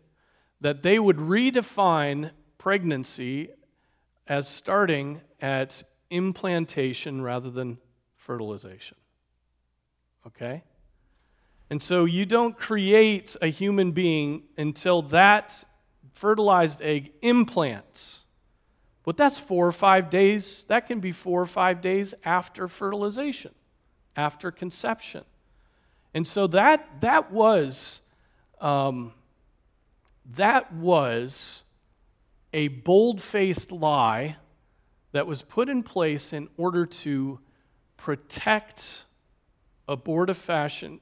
that 0.60 0.84
they 0.84 1.00
would 1.00 1.18
redefine 1.18 2.32
pregnancy 2.58 3.50
as 4.28 4.48
starting 4.48 5.22
at 5.42 5.82
implantation 6.10 7.22
rather 7.22 7.50
than 7.50 7.78
fertilization. 8.18 8.98
Okay? 10.28 10.64
And 11.72 11.82
so 11.82 12.04
you 12.04 12.26
don't 12.26 12.58
create 12.58 13.38
a 13.42 13.48
human 13.48 13.94
being 13.94 14.44
until 14.58 15.04
that 15.04 15.64
fertilized 16.12 16.82
egg 16.82 17.14
implants. 17.22 18.26
But 19.06 19.16
that's 19.16 19.38
four 19.38 19.68
or 19.68 19.72
five 19.72 20.10
days, 20.10 20.66
that 20.68 20.86
can 20.86 21.00
be 21.00 21.14
four 21.14 21.42
or 21.42 21.46
five 21.46 21.80
days 21.80 22.14
after 22.26 22.68
fertilization, 22.68 23.56
after 24.18 24.52
conception. 24.52 25.24
And 26.14 26.28
so 26.28 26.46
that, 26.48 27.00
that 27.00 27.32
was, 27.32 28.02
um, 28.60 29.14
that 30.36 30.74
was 30.74 31.64
a 32.52 32.68
bold 32.68 33.22
faced 33.22 33.72
lie 33.72 34.36
that 35.14 35.26
was 35.26 35.42
put 35.42 35.70
in 35.70 35.84
place 35.84 36.34
in 36.34 36.50
order 36.58 36.86
to 36.86 37.40
protect 37.96 39.06
abortifacient 39.88 41.00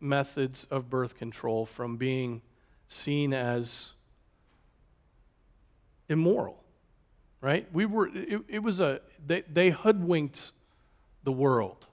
methods 0.00 0.66
of 0.70 0.90
birth 0.90 1.16
control 1.16 1.66
from 1.66 1.96
being 1.96 2.42
seen 2.86 3.32
as 3.32 3.92
immoral 6.08 6.62
right? 7.46 7.66
We 7.72 7.86
were, 7.86 8.08
it, 8.08 8.40
it 8.48 8.58
was 8.58 8.80
a, 8.80 9.00
they, 9.24 9.42
they 9.42 9.70
hoodwinked 9.70 10.50
the 11.22 11.30
world 11.30 11.86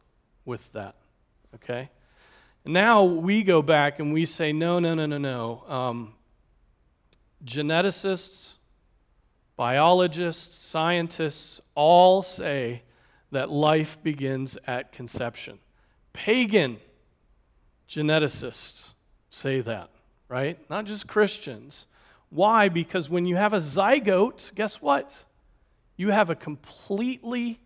with 0.45 0.71
that, 0.73 0.95
okay? 1.55 1.91
Now 2.65 3.03
we 3.03 3.43
go 3.43 3.61
back 3.61 3.99
and 3.99 4.13
we 4.13 4.25
say, 4.25 4.53
no, 4.53 4.79
no, 4.79 4.95
no, 4.95 5.05
no, 5.05 5.17
no. 5.19 5.63
Um, 5.67 6.13
geneticists, 7.45 8.53
biologists, 9.55 10.55
scientists 10.65 11.61
all 11.75 12.23
say 12.23 12.83
that 13.31 13.51
life 13.51 14.01
begins 14.01 14.57
at 14.65 14.91
conception. 14.91 15.59
Pagan 16.13 16.77
geneticists 17.93 18.91
say 19.29 19.61
that, 19.61 19.89
right? 20.27 20.59
Not 20.69 20.85
just 20.85 21.07
Christians. 21.07 21.85
Why? 22.29 22.69
Because 22.69 23.09
when 23.09 23.25
you 23.25 23.35
have 23.35 23.53
a 23.53 23.57
zygote, 23.57 24.53
guess 24.55 24.81
what? 24.81 25.13
you 25.95 26.09
have 26.09 26.29
a 26.29 26.35
completely 26.35 27.59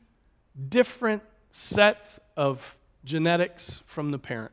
different 0.70 1.24
set 1.50 2.20
of 2.36 2.78
genetics 3.04 3.82
from 3.86 4.12
the 4.12 4.20
parent. 4.20 4.52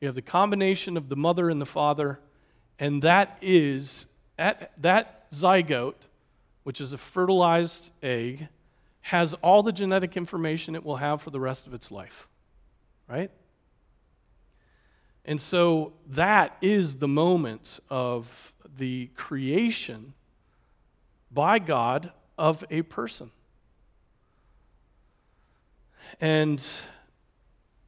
You 0.00 0.06
have 0.08 0.14
the 0.14 0.22
combination 0.22 0.96
of 0.96 1.08
the 1.08 1.16
mother 1.16 1.48
and 1.48 1.60
the 1.60 1.66
father, 1.66 2.18
and 2.78 3.02
that 3.02 3.38
is 3.40 4.06
at 4.38 4.72
that 4.82 5.30
zygote, 5.30 5.94
which 6.64 6.80
is 6.80 6.92
a 6.92 6.98
fertilized 6.98 7.90
egg, 8.02 8.48
has 9.02 9.34
all 9.34 9.62
the 9.62 9.72
genetic 9.72 10.16
information 10.16 10.74
it 10.74 10.84
will 10.84 10.96
have 10.96 11.22
for 11.22 11.30
the 11.30 11.40
rest 11.40 11.66
of 11.66 11.74
its 11.74 11.90
life. 11.90 12.28
Right? 13.08 13.30
And 15.24 15.40
so 15.40 15.92
that 16.08 16.56
is 16.60 16.96
the 16.96 17.08
moment 17.08 17.80
of 17.88 18.52
the 18.76 19.08
creation 19.14 20.14
by 21.30 21.58
God 21.58 22.12
of 22.36 22.64
a 22.70 22.82
person. 22.82 23.30
And 26.20 26.64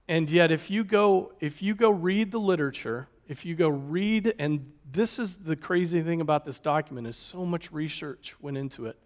and 0.07 0.31
yet 0.31 0.53
if 0.53 0.71
you 0.71 0.85
go 0.85 1.33
if 1.41 1.63
you 1.63 1.75
go 1.75 1.91
read 1.91 2.31
the 2.31 2.39
literature, 2.39 3.09
if 3.27 3.45
you 3.45 3.55
go 3.55 3.69
read 3.69 4.35
and 4.39 4.71
this 4.91 5.19
is 5.19 5.39
the 5.39 5.57
crazy 5.57 6.03
thing 6.03 6.21
about 6.21 6.45
this 6.45 6.61
document 6.61 7.07
is 7.07 7.17
so 7.17 7.45
much 7.45 7.73
research 7.73 8.37
went 8.41 8.57
into 8.57 8.87
it. 8.87 8.97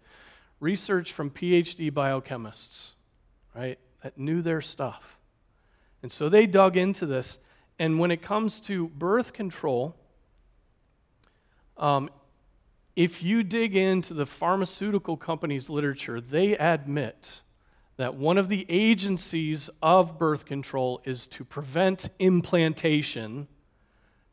Research 0.59 1.13
from 1.13 1.31
PhD 1.31 1.91
biochemists, 1.91 2.91
right? 3.55 3.79
That 4.03 4.17
knew 4.17 4.41
their 4.41 4.61
stuff. 4.61 5.17
And 6.03 6.11
so 6.11 6.29
they 6.29 6.45
dug 6.45 6.77
into 6.77 7.05
this. 7.05 7.39
And 7.79 7.97
when 7.97 8.11
it 8.11 8.21
comes 8.21 8.59
to 8.61 8.89
birth 8.89 9.31
control, 9.31 9.95
um, 11.77 12.09
if 12.95 13.23
you 13.23 13.41
dig 13.41 13.75
into 13.77 14.13
the 14.13 14.25
pharmaceutical 14.25 15.15
company's 15.15 15.69
literature, 15.69 16.19
they 16.19 16.57
admit 16.57 17.41
that 17.95 18.15
one 18.15 18.37
of 18.37 18.49
the 18.49 18.65
agencies 18.67 19.69
of 19.81 20.19
birth 20.19 20.45
control 20.45 21.01
is 21.05 21.25
to 21.27 21.45
prevent 21.45 22.09
implantation. 22.19 23.47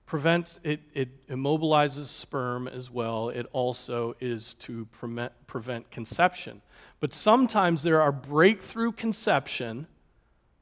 Prevent 0.06 0.58
it, 0.64 0.80
it 0.94 1.26
immobilizes 1.28 2.06
sperm 2.06 2.66
as 2.66 2.90
well. 2.90 3.28
It 3.28 3.46
also 3.52 4.16
is 4.20 4.54
to 4.54 4.86
prevent, 4.86 5.32
prevent 5.46 5.90
conception. 5.92 6.62
But 6.98 7.12
sometimes 7.12 7.84
there 7.84 8.00
are 8.00 8.12
breakthrough 8.12 8.92
conception 8.92 9.86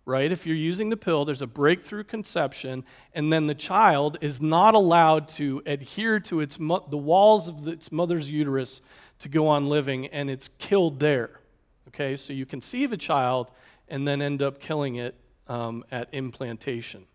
right? 0.07 0.31
If 0.31 0.47
you're 0.47 0.57
using 0.57 0.91
the 0.91 0.97
pill, 0.97 1.25
there's 1.25 1.43
a 1.43 1.47
breakthrough 1.47 2.05
conception, 2.05 2.85
and 3.15 3.33
then 3.33 3.47
the 3.47 3.55
child 3.55 4.19
is 4.21 4.41
not 4.41 4.75
allowed 4.75 5.29
to 5.31 5.63
adhere 5.65 6.21
to 6.21 6.41
its 6.41 6.59
mo- 6.59 6.87
the 6.89 6.99
walls 6.99 7.49
of 7.49 7.67
its 7.67 7.91
mother's 7.91 8.31
uterus 8.31 8.83
to 9.21 9.29
go 9.29 9.49
on 9.49 9.69
living, 9.69 10.07
and 10.09 10.29
it's 10.29 10.49
killed 10.59 11.01
there. 11.01 11.41
Okay, 11.89 12.17
so 12.17 12.33
you 12.33 12.45
conceive 12.45 12.93
a 12.93 12.97
child, 12.97 13.51
and 13.89 14.07
then 14.07 14.21
end 14.21 14.43
up 14.43 14.61
killing 14.61 14.97
it 14.97 15.15
um, 15.47 15.85
at 15.91 16.09
implantation. 16.13 17.07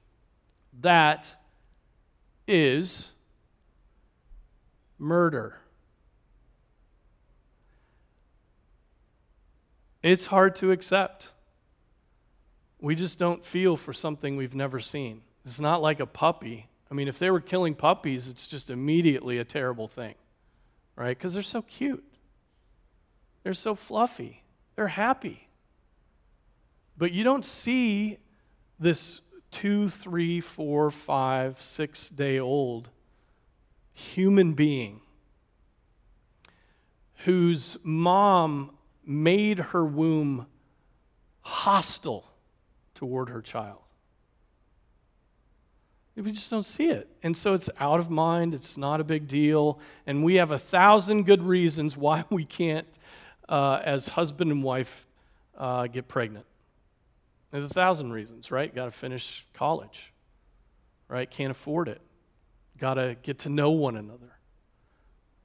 That 0.82 1.28
is 2.48 3.12
murder. 4.98 5.58
It's 10.02 10.28
hard 10.28 10.56
to 10.56 10.72
accept. 10.72 11.32
We 12.82 12.96
just 12.96 13.20
don't 13.20 13.46
feel 13.46 13.76
for 13.76 13.94
something 13.94 14.38
we've 14.38 14.56
never 14.56 14.80
seen. 14.80 15.22
It's 15.46 15.60
not 15.60 15.82
like 15.82 16.00
a 16.00 16.06
puppy. 16.06 16.68
I 16.90 16.94
mean, 16.94 17.08
if 17.08 17.20
they 17.20 17.30
were 17.30 17.42
killing 17.42 17.76
puppies, 17.76 18.28
it's 18.28 18.48
just 18.48 18.70
immediately 18.70 19.38
a 19.38 19.46
terrible 19.46 19.88
thing, 19.88 20.16
right? 20.96 21.18
Because 21.18 21.34
they're 21.34 21.44
so 21.44 21.62
cute, 21.62 22.04
they're 23.44 23.54
so 23.54 23.76
fluffy, 23.76 24.44
they're 24.76 24.88
happy. 24.88 25.48
But 26.98 27.12
you 27.12 27.24
don't 27.24 27.46
see 27.46 28.18
this 28.80 29.22
two, 29.52 29.90
three, 29.90 30.42
four, 30.42 30.92
five, 30.92 31.62
six 31.62 32.10
day 32.10 32.40
old 32.40 32.90
human 33.94 34.54
being 34.54 35.02
whose 37.26 37.78
mom 37.84 38.72
made 39.06 39.60
her 39.60 39.86
womb 39.86 40.46
hostile 41.42 42.29
toward 43.00 43.30
her 43.30 43.42
child. 43.42 43.80
We 46.18 46.34
just 46.34 46.50
don't 46.50 46.64
see 46.64 46.90
it. 46.90 47.08
And 47.24 47.38
so 47.38 47.54
it's 47.54 47.70
out 47.80 48.02
of 48.02 48.10
mind, 48.10 48.54
it's 48.54 48.76
not 48.76 49.00
a 49.00 49.06
big 49.06 49.26
deal, 49.26 49.80
and 50.06 50.22
we 50.22 50.36
have 50.36 50.52
a 50.52 50.60
thousand 50.60 51.24
good 51.24 51.42
reasons 51.42 51.96
why 51.96 52.26
we 52.30 52.44
can't, 52.44 52.86
uh, 53.48 53.80
as 53.86 54.10
husband 54.10 54.52
and 54.52 54.62
wife, 54.62 55.08
uh, 55.58 55.88
get 55.88 56.10
pregnant. 56.10 56.46
There's 57.52 57.68
a 57.68 57.74
thousand 57.74 58.12
reasons, 58.12 58.52
right? 58.52 58.74
Got 58.76 58.86
to 58.86 58.92
finish 58.92 59.46
college, 59.54 60.12
right? 61.08 61.32
Can't 61.32 61.52
afford 61.52 61.88
it. 61.88 62.02
Got 62.78 62.96
to 62.96 63.16
get 63.24 63.40
to 63.40 63.50
know 63.50 63.72
one 63.72 63.96
another, 63.96 64.36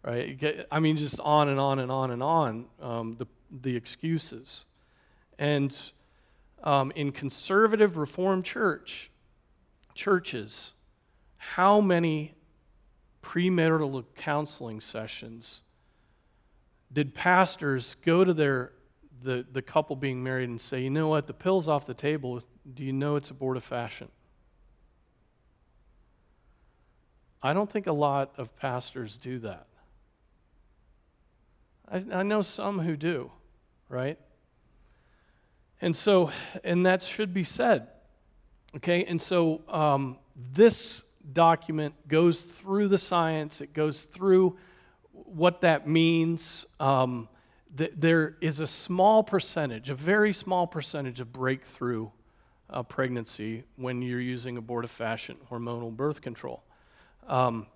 right? 0.02 0.36
Get, 0.36 0.66
I 0.72 0.80
mean, 0.80 0.96
just 0.96 1.20
on 1.20 1.48
and 1.48 1.60
on 1.60 1.78
and 1.78 1.92
on 1.92 2.10
and 2.10 2.20
on, 2.20 2.66
um, 2.82 3.14
the, 3.16 3.26
the 3.62 3.76
excuses. 3.76 4.64
And 5.38 5.78
um, 6.64 6.90
in 6.96 7.12
conservative 7.12 7.96
Reformed 7.96 8.44
church, 8.44 9.10
churches, 9.94 10.72
how 11.36 11.80
many 11.80 12.34
premarital 13.22 14.04
counseling 14.16 14.80
sessions 14.80 15.60
did 16.92 17.14
pastors 17.14 17.96
go 18.04 18.24
to 18.24 18.34
their 18.34 18.72
the, 19.22 19.44
the 19.52 19.62
couple 19.62 19.96
being 19.96 20.22
married 20.22 20.50
and 20.50 20.60
say, 20.60 20.82
you 20.82 20.90
know 20.90 21.08
what, 21.08 21.26
the 21.26 21.32
pill's 21.32 21.66
off 21.66 21.86
the 21.86 21.94
table. 21.94 22.42
Do 22.74 22.84
you 22.84 22.92
know 22.92 23.16
it's 23.16 23.30
abortifacient? 23.30 24.10
I 27.42 27.54
don't 27.54 27.70
think 27.70 27.86
a 27.86 27.92
lot 27.92 28.32
of 28.36 28.54
pastors 28.56 29.16
do 29.16 29.38
that. 29.40 29.66
I, 31.90 32.04
I 32.12 32.22
know 32.22 32.42
some 32.42 32.80
who 32.80 32.96
do, 32.96 33.30
right? 33.88 34.18
And 35.84 35.94
so, 35.94 36.30
and 36.64 36.86
that 36.86 37.02
should 37.02 37.34
be 37.34 37.44
said. 37.44 37.88
Okay, 38.74 39.04
and 39.04 39.20
so 39.20 39.60
um, 39.68 40.16
this 40.54 41.02
document 41.30 41.94
goes 42.08 42.44
through 42.44 42.88
the 42.88 42.96
science, 42.96 43.60
it 43.60 43.74
goes 43.74 44.06
through 44.06 44.56
what 45.12 45.60
that 45.60 45.86
means. 45.86 46.64
Um, 46.80 47.28
th- 47.76 47.92
there 47.98 48.38
is 48.40 48.60
a 48.60 48.66
small 48.66 49.22
percentage, 49.22 49.90
a 49.90 49.94
very 49.94 50.32
small 50.32 50.66
percentage 50.66 51.20
of 51.20 51.34
breakthrough 51.34 52.08
uh, 52.70 52.82
pregnancy 52.82 53.64
when 53.76 54.00
you're 54.00 54.22
using 54.22 54.56
abortifacient 54.56 55.36
hormonal 55.50 55.94
birth 55.94 56.22
control. 56.22 56.62
Um, 57.28 57.66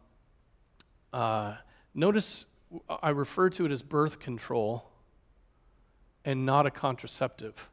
uh, 1.13 1.57
notice 1.93 2.47
I 2.89 3.11
refer 3.11 3.51
to 3.51 3.67
it 3.67 3.71
as 3.71 3.83
birth 3.83 4.19
control 4.19 4.89
and 6.25 6.47
not 6.47 6.65
a 6.65 6.71
contraceptive. 6.71 7.69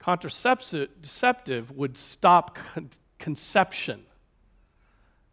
Contraceptive 0.00 1.70
would 1.70 1.96
stop 1.96 2.54
con- 2.54 2.90
conception. 3.18 4.02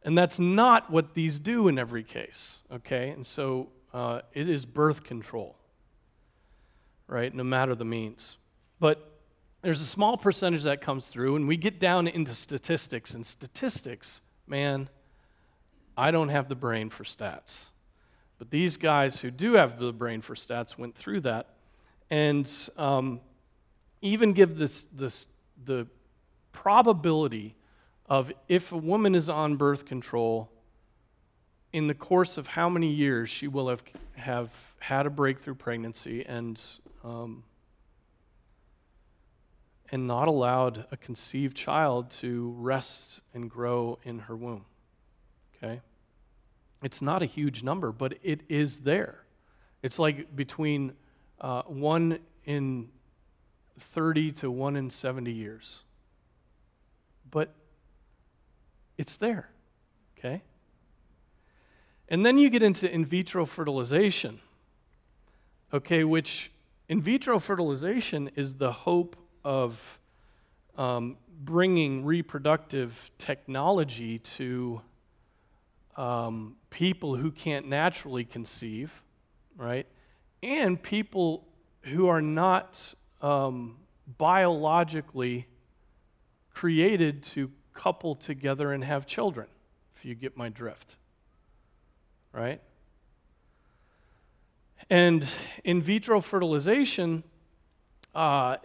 And 0.03 0.17
that's 0.17 0.37
not 0.39 0.91
what 0.91 1.15
these 1.15 1.39
do 1.39 1.67
in 1.67 1.79
every 1.79 2.03
case, 2.03 2.59
okay? 2.71 3.09
And 3.09 3.25
so 3.25 3.69
uh, 3.93 4.21
it 4.33 4.47
is 4.47 4.65
birth 4.65 5.03
control, 5.03 5.57
right? 7.07 7.33
No 7.33 7.43
matter 7.43 7.75
the 7.75 7.85
means. 7.85 8.37
But 8.79 9.11
there's 9.61 9.81
a 9.81 9.85
small 9.85 10.17
percentage 10.17 10.63
that 10.63 10.81
comes 10.81 11.07
through, 11.07 11.35
and 11.35 11.47
we 11.47 11.57
get 11.57 11.79
down 11.79 12.07
into 12.07 12.35
statistics. 12.35 13.13
And 13.13 13.25
statistics, 13.25 14.21
man, 14.45 14.87
I 15.97 16.11
don't 16.11 16.29
have 16.29 16.47
the 16.47 16.55
brain 16.55 16.89
for 16.89 17.03
stats. 17.03 17.69
But 18.37 18.51
these 18.51 18.77
guys 18.77 19.21
who 19.21 19.31
do 19.31 19.53
have 19.53 19.79
the 19.79 19.91
brain 19.91 20.21
for 20.21 20.35
stats 20.35 20.77
went 20.77 20.95
through 20.95 21.21
that 21.21 21.55
and 22.09 22.49
um, 22.77 23.19
even 24.01 24.33
give 24.33 24.57
this, 24.57 24.87
this, 24.93 25.27
the 25.65 25.87
probability 26.51 27.55
of 28.07 28.31
if 28.47 28.71
a 28.71 28.77
woman 28.77 29.15
is 29.15 29.29
on 29.29 29.55
birth 29.55 29.85
control, 29.85 30.49
in 31.73 31.87
the 31.87 31.93
course 31.93 32.37
of 32.37 32.47
how 32.47 32.69
many 32.69 32.89
years 32.89 33.29
she 33.29 33.47
will 33.47 33.69
have, 33.69 33.83
have 34.15 34.51
had 34.79 35.05
a 35.05 35.09
breakthrough 35.09 35.53
pregnancy 35.53 36.25
and, 36.25 36.61
um, 37.03 37.43
and 39.91 40.07
not 40.07 40.27
allowed 40.27 40.85
a 40.91 40.97
conceived 40.97 41.55
child 41.55 42.09
to 42.09 42.55
rest 42.57 43.19
and 43.33 43.49
grow 43.49 43.99
in 44.03 44.19
her 44.19 44.35
womb. 44.35 44.65
Okay? 45.57 45.81
It's 46.81 47.01
not 47.01 47.21
a 47.21 47.25
huge 47.25 47.63
number, 47.63 47.91
but 47.91 48.17
it 48.23 48.41
is 48.47 48.79
there. 48.79 49.23
It's 49.83 49.99
like 49.99 50.35
between 50.35 50.93
uh, 51.41 51.63
1 51.63 52.19
in 52.45 52.89
30 53.79 54.31
to 54.33 54.51
1 54.51 54.75
in 54.75 54.89
70 54.89 55.31
years. 55.31 55.81
But 57.29 57.53
it's 58.97 59.17
there. 59.17 59.49
Okay? 60.17 60.41
And 62.09 62.25
then 62.25 62.37
you 62.37 62.49
get 62.49 62.63
into 62.63 62.91
in 62.91 63.05
vitro 63.05 63.45
fertilization, 63.45 64.39
okay, 65.73 66.03
which 66.03 66.51
in 66.87 67.01
vitro 67.01 67.37
fertilization 67.37 68.31
is 68.35 68.55
the 68.55 68.71
hope 68.71 69.17
of 69.43 69.99
um, 70.77 71.17
bringing 71.39 72.05
reproductive 72.05 73.11
technology 73.17 74.19
to 74.19 74.81
um, 75.97 76.55
people 76.69 77.15
who 77.15 77.31
can't 77.31 77.67
naturally 77.67 78.23
conceive, 78.23 79.03
right? 79.57 79.87
And 80.41 80.81
people 80.81 81.45
who 81.81 82.07
are 82.07 82.21
not 82.21 82.93
um, 83.21 83.77
biologically 84.17 85.47
created 86.53 87.23
to 87.23 87.51
couple 87.73 88.15
together 88.15 88.71
and 88.73 88.83
have 88.83 89.05
children, 89.05 89.47
if 89.95 90.03
you 90.03 90.15
get 90.15 90.35
my 90.35 90.49
drift 90.49 90.95
right? 92.37 92.61
And 94.89 95.27
in 95.63 95.81
vitro 95.81 96.21
fertilization 96.21 97.23
uh, 98.13 98.57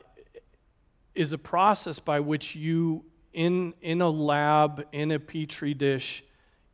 is 1.15 1.33
a 1.33 1.38
process 1.38 1.99
by 1.99 2.21
which 2.21 2.55
you, 2.55 3.05
in, 3.33 3.75
in 3.81 4.03
a 4.03 4.11
lab, 4.11 4.87
in 4.93 5.11
a 5.11 5.19
petri 5.19 5.75
dish, 5.75 6.23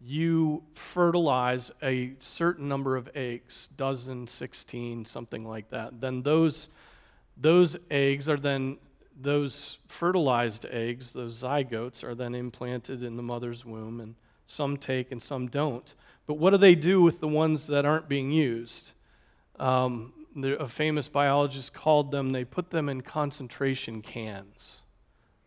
you 0.00 0.62
fertilize 0.74 1.70
a 1.82 2.12
certain 2.18 2.68
number 2.68 2.96
of 2.96 3.08
eggs, 3.14 3.68
dozen, 3.76 4.26
16, 4.26 5.04
something 5.04 5.44
like 5.46 5.70
that. 5.70 6.00
Then 6.00 6.22
those, 6.22 6.68
those 7.40 7.76
eggs 7.90 8.28
are 8.28 8.36
then, 8.36 8.78
those 9.20 9.78
fertilized 9.88 10.66
eggs, 10.66 11.12
those 11.12 11.42
zygotes, 11.42 12.02
are 12.04 12.14
then 12.14 12.34
implanted 12.34 13.02
in 13.02 13.16
the 13.16 13.22
mother's 13.22 13.64
womb, 13.64 14.00
and 14.00 14.14
some 14.46 14.76
take 14.76 15.12
and 15.12 15.22
some 15.22 15.46
don't. 15.46 15.94
But 16.26 16.34
what 16.34 16.50
do 16.50 16.58
they 16.58 16.74
do 16.74 17.00
with 17.00 17.20
the 17.20 17.28
ones 17.28 17.66
that 17.68 17.84
aren't 17.84 18.08
being 18.08 18.30
used? 18.30 18.92
Um, 19.58 20.12
a 20.36 20.68
famous 20.68 21.08
biologist 21.08 21.72
called 21.72 22.10
them, 22.10 22.30
they 22.30 22.44
put 22.44 22.70
them 22.70 22.88
in 22.88 23.00
concentration 23.00 24.02
cans, 24.02 24.82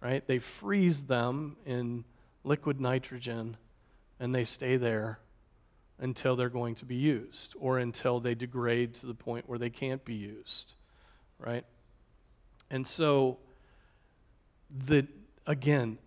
right? 0.02 0.26
They 0.26 0.40
freeze 0.40 1.04
them 1.04 1.56
in 1.66 2.04
liquid 2.44 2.82
nitrogen 2.82 3.58
and 4.20 4.34
they 4.34 4.44
stay 4.44 4.78
there 4.78 5.20
until 6.00 6.36
they're 6.36 6.50
going 6.50 6.76
to 6.76 6.86
be 6.86 6.96
used 6.96 7.56
or 7.60 7.78
until 7.78 8.20
they 8.20 8.36
degrade 8.36 8.96
to 8.96 9.06
the 9.06 9.14
point 9.14 9.48
where 9.48 9.60
they 9.60 9.70
can't 9.70 10.04
be 10.04 10.16
used, 10.16 10.74
right? 11.40 11.66
And 12.72 12.88
so, 12.88 13.38
the, 14.86 15.06
again, 15.46 15.98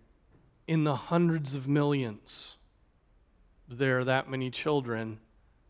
in 0.67 0.83
the 0.83 0.95
hundreds 0.95 1.53
of 1.53 1.67
millions, 1.67 2.55
there 3.69 3.99
are 3.99 4.03
that 4.03 4.29
many 4.29 4.49
children 4.49 5.19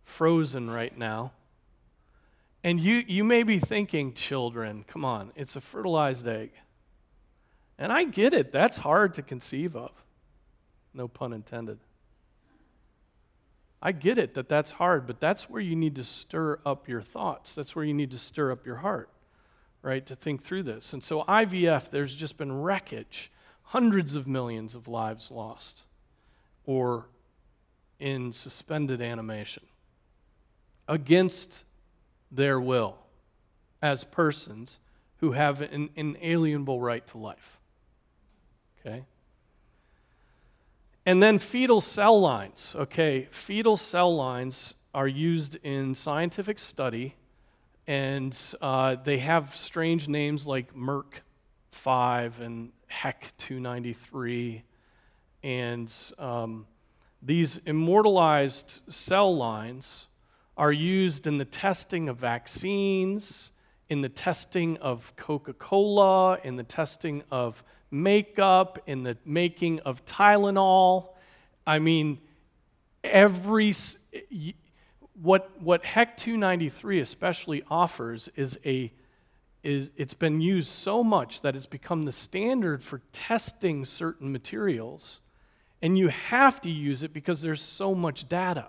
frozen 0.03 0.69
right 0.69 0.97
now. 0.97 1.33
And 2.63 2.79
you, 2.79 3.03
you 3.05 3.25
may 3.25 3.43
be 3.43 3.59
thinking, 3.59 4.13
children, 4.13 4.85
come 4.87 5.03
on, 5.03 5.31
it's 5.35 5.57
a 5.57 5.61
fertilized 5.61 6.27
egg. 6.27 6.51
And 7.77 7.91
I 7.91 8.05
get 8.05 8.33
it, 8.33 8.53
that's 8.53 8.77
hard 8.77 9.15
to 9.15 9.21
conceive 9.21 9.75
of. 9.75 9.91
No 10.93 11.09
pun 11.09 11.33
intended. 11.33 11.77
I 13.81 13.91
get 13.91 14.17
it 14.17 14.33
that 14.35 14.47
that's 14.47 14.71
hard, 14.71 15.05
but 15.05 15.19
that's 15.19 15.49
where 15.49 15.61
you 15.61 15.75
need 15.75 15.95
to 15.97 16.03
stir 16.03 16.59
up 16.65 16.87
your 16.87 17.01
thoughts. 17.01 17.53
That's 17.53 17.75
where 17.75 17.83
you 17.83 17.93
need 17.93 18.11
to 18.11 18.17
stir 18.17 18.51
up 18.51 18.65
your 18.65 18.77
heart, 18.77 19.09
right, 19.85 20.05
to 20.05 20.15
think 20.15 20.43
through 20.43 20.63
this. 20.63 20.93
And 20.93 21.03
so, 21.03 21.23
IVF, 21.23 21.89
there's 21.91 22.15
just 22.15 22.37
been 22.37 22.61
wreckage, 22.61 23.31
hundreds 23.63 24.15
of 24.15 24.27
millions 24.27 24.75
of 24.75 24.87
lives 24.87 25.29
lost, 25.29 25.83
or 26.65 27.05
in 27.99 28.33
suspended 28.33 29.01
animation 29.01 29.63
against 30.87 31.63
their 32.31 32.59
will 32.59 32.97
as 33.81 34.03
persons 34.03 34.79
who 35.17 35.31
have 35.31 35.61
an 35.61 35.89
inalienable 35.95 36.81
right 36.81 37.05
to 37.07 37.17
life. 37.17 37.57
Okay? 38.79 39.05
And 41.05 41.21
then 41.21 41.39
fetal 41.39 41.81
cell 41.81 42.19
lines. 42.19 42.75
Okay, 42.77 43.27
fetal 43.29 43.77
cell 43.77 44.15
lines 44.15 44.73
are 44.93 45.07
used 45.07 45.57
in 45.63 45.93
scientific 45.93 46.57
study, 46.57 47.15
and 47.87 48.37
uh, 48.61 48.95
they 49.03 49.19
have 49.19 49.55
strange 49.55 50.07
names 50.07 50.47
like 50.47 50.73
Merck 50.73 51.21
5 51.71 52.41
and 52.41 52.71
HEK 52.87 53.33
293. 53.37 54.63
And 55.43 55.93
um, 56.17 56.65
these 57.21 57.59
immortalized 57.65 58.81
cell 58.87 59.35
lines 59.35 60.07
are 60.57 60.71
used 60.71 61.27
in 61.27 61.37
the 61.37 61.45
testing 61.45 62.09
of 62.09 62.17
vaccines, 62.17 63.51
in 63.89 64.01
the 64.01 64.09
testing 64.09 64.77
of 64.77 65.15
Coca 65.15 65.53
Cola, 65.53 66.39
in 66.43 66.55
the 66.55 66.63
testing 66.63 67.23
of 67.29 67.63
makeup, 67.91 68.79
in 68.87 69.03
the 69.03 69.17
making 69.25 69.79
of 69.81 70.03
Tylenol. 70.05 71.09
I 71.67 71.79
mean, 71.79 72.19
every 73.03 73.75
what 75.21 75.49
what 75.61 75.85
HEK 75.85 76.17
293 76.17 76.99
especially 76.99 77.63
offers 77.69 78.29
is 78.35 78.57
a 78.65 78.91
is 79.63 79.91
it's 79.95 80.13
been 80.13 80.41
used 80.41 80.67
so 80.67 81.03
much 81.03 81.41
that 81.41 81.55
it's 81.55 81.65
become 81.65 82.03
the 82.03 82.11
standard 82.11 82.83
for 82.83 83.01
testing 83.11 83.85
certain 83.85 84.31
materials 84.31 85.21
and 85.81 85.97
you 85.97 86.09
have 86.09 86.61
to 86.61 86.69
use 86.69 87.03
it 87.03 87.13
because 87.13 87.41
there's 87.41 87.61
so 87.61 87.95
much 87.95 88.29
data 88.29 88.67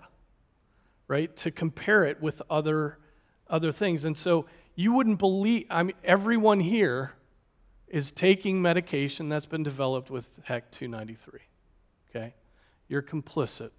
right 1.07 1.35
to 1.35 1.51
compare 1.51 2.03
it 2.03 2.21
with 2.21 2.41
other 2.49 2.97
other 3.49 3.71
things 3.71 4.05
and 4.05 4.17
so 4.17 4.45
you 4.75 4.91
wouldn't 4.91 5.19
believe 5.19 5.65
i 5.69 5.83
mean 5.83 5.95
everyone 6.03 6.59
here 6.59 7.13
is 7.87 8.11
taking 8.11 8.61
medication 8.61 9.29
that's 9.29 9.45
been 9.45 9.63
developed 9.63 10.09
with 10.09 10.27
HEK 10.43 10.71
293. 10.71 11.39
Okay? 12.09 12.33
You're 12.87 13.01
complicit. 13.01 13.71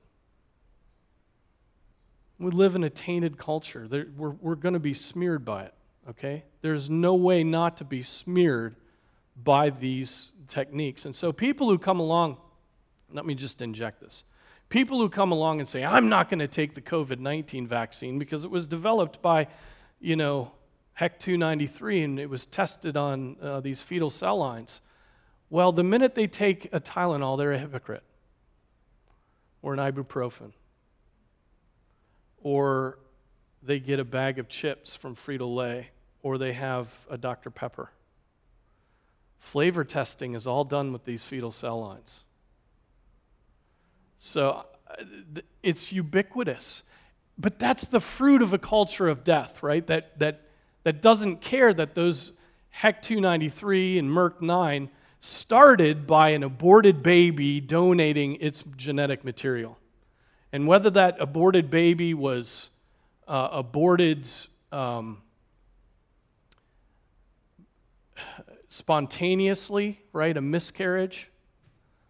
We 2.39 2.51
live 2.51 2.77
in 2.77 2.85
a 2.85 2.91
tainted 2.91 3.37
culture. 3.37 3.89
We're 3.91 4.31
we're 4.31 4.55
going 4.55 4.75
to 4.75 4.81
be 4.81 4.95
smeared 4.95 5.45
by 5.45 5.65
it. 5.65 5.75
Okay? 6.11 6.45
There's 6.63 6.89
no 6.89 7.15
way 7.15 7.45
not 7.45 7.79
to 7.79 7.85
be 7.85 8.03
smeared 8.03 8.77
by 9.43 9.71
these 9.71 10.33
techniques. 10.47 11.05
And 11.05 11.15
so 11.15 11.33
people 11.33 11.69
who 11.69 11.79
come 11.79 12.01
along, 12.01 12.39
let 13.13 13.27
me 13.27 13.35
just 13.35 13.63
inject 13.63 14.01
this. 14.01 14.25
People 14.69 14.99
who 14.99 15.09
come 15.09 15.33
along 15.33 15.61
and 15.61 15.69
say, 15.69 15.85
I'm 15.85 16.09
not 16.09 16.29
going 16.29 16.41
to 16.41 16.49
take 16.49 16.75
the 16.75 16.81
COVID 16.81 17.19
19 17.19 17.67
vaccine 17.67 18.19
because 18.19 18.45
it 18.45 18.51
was 18.51 18.67
developed 18.67 19.23
by, 19.23 19.49
you 20.01 20.17
know, 20.17 20.53
HEK 20.95 21.19
293 21.21 22.03
and 22.03 22.19
it 22.19 22.29
was 22.29 22.45
tested 22.45 22.97
on 22.97 23.37
uh, 23.41 23.61
these 23.61 23.81
fetal 23.81 24.11
cell 24.11 24.37
lines. 24.37 24.81
Well, 25.51 25.73
the 25.73 25.85
minute 25.85 26.15
they 26.15 26.27
take 26.27 26.69
a 26.73 26.81
Tylenol, 26.81 27.39
they're 27.39 27.53
a 27.53 27.59
hypocrite, 27.59 28.03
or 29.63 29.73
an 29.73 29.79
ibuprofen, 29.79 30.53
or 32.49 32.99
they 33.63 33.79
get 33.79 34.01
a 34.01 34.05
bag 34.05 34.39
of 34.39 34.49
chips 34.49 34.95
from 34.95 35.15
Frito 35.15 35.55
Lay, 35.55 35.91
or 36.23 36.39
they 36.39 36.55
have 36.55 36.89
a 37.11 37.19
Dr. 37.19 37.51
Pepper. 37.51 37.91
Flavor 39.39 39.85
testing 39.85 40.35
is 40.35 40.47
all 40.47 40.65
done 40.65 40.91
with 40.91 41.05
these 41.05 41.23
fetal 41.23 41.53
cell 41.53 41.79
lines. 41.81 42.25
So 44.17 44.65
uh, 44.89 45.05
it's 45.63 45.93
ubiquitous. 45.93 46.85
But 47.37 47.59
that's 47.59 47.87
the 47.87 48.01
fruit 48.01 48.41
of 48.41 48.55
a 48.55 48.59
culture 48.59 49.09
of 49.09 49.25
death, 49.25 49.63
right? 49.63 49.87
That, 49.87 50.19
that 50.19 50.41
that 50.85 51.03
doesn't 51.03 51.43
care 51.43 51.75
that 51.75 51.95
those 51.95 52.33
HEK 52.71 53.03
293 53.03 53.99
and 53.99 54.09
Merck 54.09 54.41
9 54.41 54.89
started 55.21 56.07
by 56.07 56.31
an 56.31 56.43
aborted 56.43 57.03
baby 57.03 57.61
donating 57.61 58.37
its 58.37 58.65
genetic 58.75 59.23
material. 59.23 59.77
And 60.53 60.67
whether 60.67 60.91
that 60.91 61.17
aborted 61.21 61.71
baby 61.71 62.15
was 62.15 62.71
uh, 63.27 63.49
aborted 63.53 64.27
um, 64.73 65.23
spontaneously, 68.69 70.01
right, 70.13 70.37
a 70.37 70.41
miscarriage, 70.41 71.29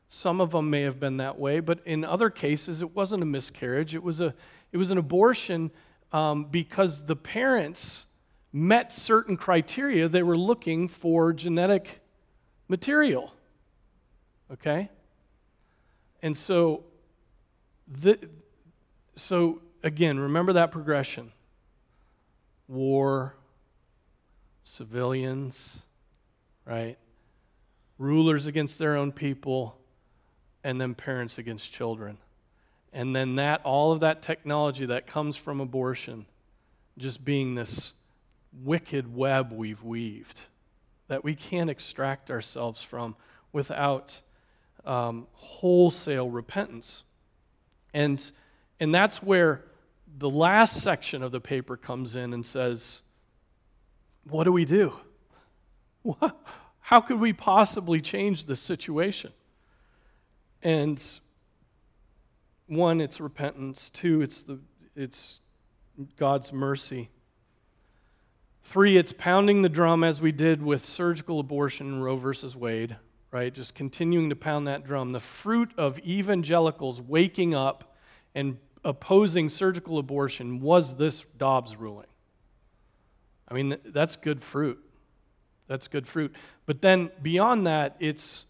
some 0.08 0.40
of 0.40 0.52
them 0.52 0.70
may 0.70 0.82
have 0.82 0.98
been 0.98 1.18
that 1.18 1.38
way, 1.38 1.60
but 1.60 1.80
in 1.84 2.04
other 2.04 2.30
cases, 2.30 2.80
it 2.80 2.94
wasn't 2.94 3.22
a 3.22 3.26
miscarriage. 3.26 3.94
It 3.94 4.02
was, 4.02 4.20
a, 4.20 4.34
it 4.72 4.78
was 4.78 4.90
an 4.90 4.98
abortion 4.98 5.70
um, 6.12 6.44
because 6.44 7.04
the 7.04 7.16
parents 7.16 8.06
met 8.52 8.92
certain 8.92 9.36
criteria, 9.36 10.08
they 10.08 10.22
were 10.22 10.36
looking 10.36 10.88
for 10.88 11.32
genetic 11.32 12.00
material. 12.68 13.34
Okay? 14.50 14.88
And 16.22 16.36
so, 16.36 16.84
the, 17.88 18.18
so 19.14 19.60
again, 19.82 20.18
remember 20.18 20.52
that 20.54 20.70
progression 20.70 21.32
war, 22.68 23.34
civilians, 24.62 25.80
right? 26.66 26.98
Rulers 27.98 28.44
against 28.44 28.78
their 28.78 28.94
own 28.94 29.10
people, 29.10 29.78
and 30.62 30.78
then 30.78 30.94
parents 30.94 31.38
against 31.38 31.72
children. 31.72 32.18
And 32.92 33.16
then 33.16 33.36
that, 33.36 33.62
all 33.64 33.92
of 33.92 34.00
that 34.00 34.20
technology 34.20 34.84
that 34.86 35.06
comes 35.06 35.36
from 35.36 35.60
abortion, 35.60 36.26
just 36.98 37.24
being 37.24 37.54
this 37.54 37.94
wicked 38.62 39.14
web 39.14 39.52
we've 39.52 39.82
weaved 39.82 40.40
that 41.08 41.24
we 41.24 41.34
can't 41.34 41.68
extract 41.68 42.30
ourselves 42.30 42.82
from 42.82 43.16
without 43.52 44.20
um, 44.84 45.26
wholesale 45.32 46.30
repentance. 46.30 47.02
And, 47.94 48.30
and 48.80 48.94
that's 48.94 49.22
where 49.22 49.64
the 50.18 50.30
last 50.30 50.82
section 50.82 51.22
of 51.22 51.32
the 51.32 51.40
paper 51.40 51.76
comes 51.76 52.16
in 52.16 52.32
and 52.32 52.44
says, 52.44 53.02
What 54.24 54.44
do 54.44 54.52
we 54.52 54.64
do? 54.64 54.94
How 56.80 57.00
could 57.00 57.20
we 57.20 57.32
possibly 57.32 58.00
change 58.00 58.46
this 58.46 58.60
situation? 58.60 59.32
And 60.62 61.02
one, 62.66 63.00
it's 63.00 63.20
repentance. 63.20 63.90
Two, 63.90 64.22
it's, 64.22 64.42
the, 64.42 64.58
it's 64.96 65.40
God's 66.16 66.52
mercy. 66.52 67.10
Three, 68.62 68.96
it's 68.98 69.12
pounding 69.12 69.62
the 69.62 69.68
drum 69.68 70.04
as 70.04 70.20
we 70.20 70.32
did 70.32 70.62
with 70.62 70.84
surgical 70.84 71.40
abortion 71.40 71.86
in 71.86 72.00
Roe 72.00 72.16
versus 72.16 72.54
Wade, 72.54 72.96
right? 73.30 73.52
Just 73.52 73.74
continuing 73.74 74.30
to 74.30 74.36
pound 74.36 74.66
that 74.66 74.84
drum. 74.84 75.12
The 75.12 75.20
fruit 75.20 75.70
of 75.76 75.98
evangelicals 76.00 77.00
waking 77.00 77.54
up 77.54 77.96
and 78.34 78.58
opposing 78.84 79.48
surgical 79.48 79.98
abortion 79.98 80.60
was 80.60 80.96
this 80.96 81.24
Dobbs 81.36 81.76
ruling. 81.76 82.06
I 83.48 83.54
mean, 83.54 83.76
that's 83.84 84.16
good 84.16 84.42
fruit. 84.42 84.78
That's 85.66 85.88
good 85.88 86.06
fruit. 86.06 86.34
But 86.66 86.80
then 86.80 87.10
beyond 87.20 87.66
that, 87.66 87.96
it's 88.00 88.46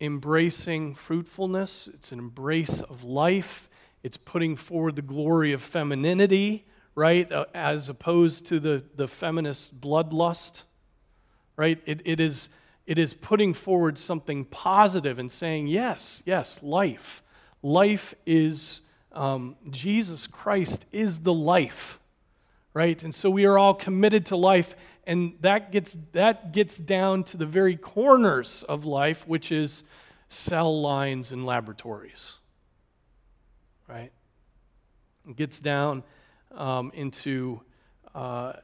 embracing 0.00 0.94
fruitfulness, 0.94 1.88
it's 1.92 2.12
an 2.12 2.18
embrace 2.18 2.82
of 2.82 3.04
life, 3.04 3.68
it's 4.02 4.16
putting 4.16 4.56
forward 4.56 4.96
the 4.96 5.02
glory 5.02 5.52
of 5.52 5.62
femininity 5.62 6.64
right, 6.94 7.30
uh, 7.30 7.44
as 7.54 7.88
opposed 7.88 8.46
to 8.46 8.60
the, 8.60 8.84
the 8.96 9.08
feminist 9.08 9.80
bloodlust, 9.80 10.62
right? 11.56 11.80
It, 11.86 12.00
it, 12.04 12.20
is, 12.20 12.48
it 12.86 12.98
is 12.98 13.14
putting 13.14 13.54
forward 13.54 13.98
something 13.98 14.44
positive 14.44 15.18
and 15.18 15.30
saying, 15.32 15.66
yes, 15.68 16.22
yes, 16.26 16.62
life. 16.62 17.22
Life 17.62 18.14
is, 18.26 18.82
um, 19.12 19.56
Jesus 19.70 20.26
Christ 20.26 20.84
is 20.92 21.20
the 21.20 21.32
life, 21.32 21.98
right? 22.74 23.02
And 23.02 23.14
so 23.14 23.30
we 23.30 23.46
are 23.46 23.58
all 23.58 23.74
committed 23.74 24.26
to 24.26 24.36
life, 24.36 24.76
and 25.06 25.34
that 25.40 25.72
gets, 25.72 25.96
that 26.12 26.52
gets 26.52 26.76
down 26.76 27.24
to 27.24 27.38
the 27.38 27.46
very 27.46 27.76
corners 27.76 28.64
of 28.68 28.84
life, 28.84 29.26
which 29.26 29.50
is 29.50 29.82
cell 30.28 30.80
lines 30.82 31.32
and 31.32 31.46
laboratories, 31.46 32.38
right? 33.88 34.12
It 35.26 35.36
gets 35.36 35.58
down 35.58 36.02
um, 36.52 36.92
into 36.94 37.62
uh, 38.14 38.54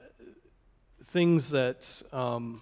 things 1.06 1.50
that 1.50 2.02
um, 2.12 2.60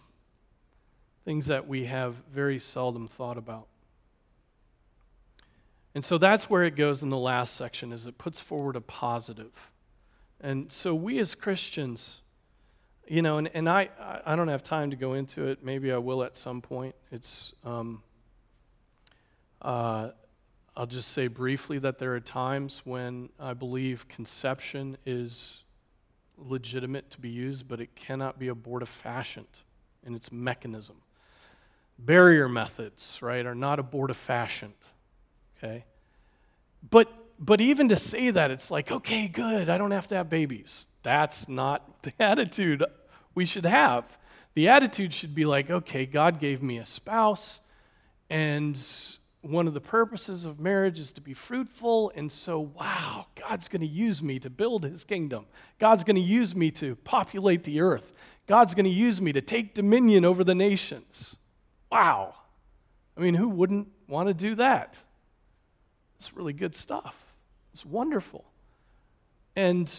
things 1.28 1.44
that 1.44 1.68
we 1.68 1.84
have 1.84 2.14
very 2.32 2.58
seldom 2.58 3.06
thought 3.06 3.36
about. 3.36 3.66
And 5.94 6.02
so 6.02 6.16
that's 6.16 6.48
where 6.48 6.64
it 6.64 6.74
goes 6.74 7.02
in 7.02 7.10
the 7.10 7.18
last 7.18 7.54
section 7.54 7.92
is 7.92 8.06
it 8.06 8.16
puts 8.16 8.40
forward 8.40 8.76
a 8.76 8.80
positive. 8.80 9.70
And 10.40 10.72
so 10.72 10.94
we 10.94 11.18
as 11.18 11.34
Christians, 11.34 12.22
you 13.06 13.20
know, 13.20 13.36
and, 13.36 13.50
and 13.52 13.68
I, 13.68 13.90
I 14.24 14.36
don't 14.36 14.48
have 14.48 14.62
time 14.62 14.88
to 14.88 14.96
go 14.96 15.12
into 15.12 15.48
it. 15.48 15.62
Maybe 15.62 15.92
I 15.92 15.98
will 15.98 16.24
at 16.24 16.34
some 16.34 16.62
point. 16.62 16.94
It's, 17.12 17.52
um, 17.62 18.02
uh, 19.60 20.12
I'll 20.74 20.86
just 20.86 21.10
say 21.10 21.26
briefly 21.26 21.78
that 21.80 21.98
there 21.98 22.14
are 22.14 22.20
times 22.20 22.80
when 22.86 23.28
I 23.38 23.52
believe 23.52 24.08
conception 24.08 24.96
is 25.04 25.62
legitimate 26.38 27.10
to 27.10 27.20
be 27.20 27.28
used, 27.28 27.68
but 27.68 27.82
it 27.82 27.94
cannot 27.94 28.38
be 28.38 28.46
abortifacient 28.46 29.60
in 30.06 30.14
its 30.14 30.32
mechanism 30.32 31.02
barrier 31.98 32.48
methods, 32.48 33.18
right, 33.20 33.44
are 33.44 33.54
not 33.54 33.78
abortifacient. 33.78 34.72
Okay? 35.56 35.84
But 36.88 37.12
but 37.40 37.60
even 37.60 37.88
to 37.90 37.96
say 37.96 38.30
that, 38.32 38.50
it's 38.50 38.70
like, 38.70 38.90
okay, 38.90 39.28
good, 39.28 39.68
I 39.70 39.78
don't 39.78 39.92
have 39.92 40.08
to 40.08 40.16
have 40.16 40.28
babies. 40.28 40.86
That's 41.02 41.48
not 41.48 42.02
the 42.02 42.12
attitude 42.18 42.84
we 43.34 43.44
should 43.44 43.66
have. 43.66 44.04
The 44.54 44.68
attitude 44.68 45.14
should 45.14 45.34
be 45.34 45.44
like, 45.44 45.70
okay, 45.70 46.04
God 46.04 46.40
gave 46.40 46.62
me 46.62 46.78
a 46.78 46.86
spouse, 46.86 47.60
and 48.28 48.76
one 49.42 49.68
of 49.68 49.74
the 49.74 49.80
purposes 49.80 50.44
of 50.44 50.58
marriage 50.58 50.98
is 50.98 51.12
to 51.12 51.20
be 51.20 51.32
fruitful, 51.32 52.10
and 52.16 52.30
so, 52.30 52.58
wow, 52.58 53.26
God's 53.36 53.68
going 53.68 53.82
to 53.82 53.86
use 53.86 54.20
me 54.20 54.40
to 54.40 54.50
build 54.50 54.82
his 54.82 55.04
kingdom. 55.04 55.46
God's 55.78 56.02
going 56.02 56.16
to 56.16 56.22
use 56.22 56.56
me 56.56 56.72
to 56.72 56.96
populate 56.96 57.62
the 57.62 57.80
earth. 57.80 58.12
God's 58.48 58.74
going 58.74 58.84
to 58.84 58.90
use 58.90 59.20
me 59.20 59.32
to 59.32 59.40
take 59.40 59.74
dominion 59.74 60.24
over 60.24 60.42
the 60.42 60.56
nations. 60.56 61.36
Wow. 61.90 62.34
I 63.16 63.20
mean, 63.20 63.34
who 63.34 63.48
wouldn't 63.48 63.88
want 64.06 64.28
to 64.28 64.34
do 64.34 64.54
that? 64.56 65.02
It's 66.18 66.34
really 66.36 66.52
good 66.52 66.76
stuff. 66.76 67.14
It's 67.72 67.84
wonderful. 67.84 68.44
And, 69.56 69.92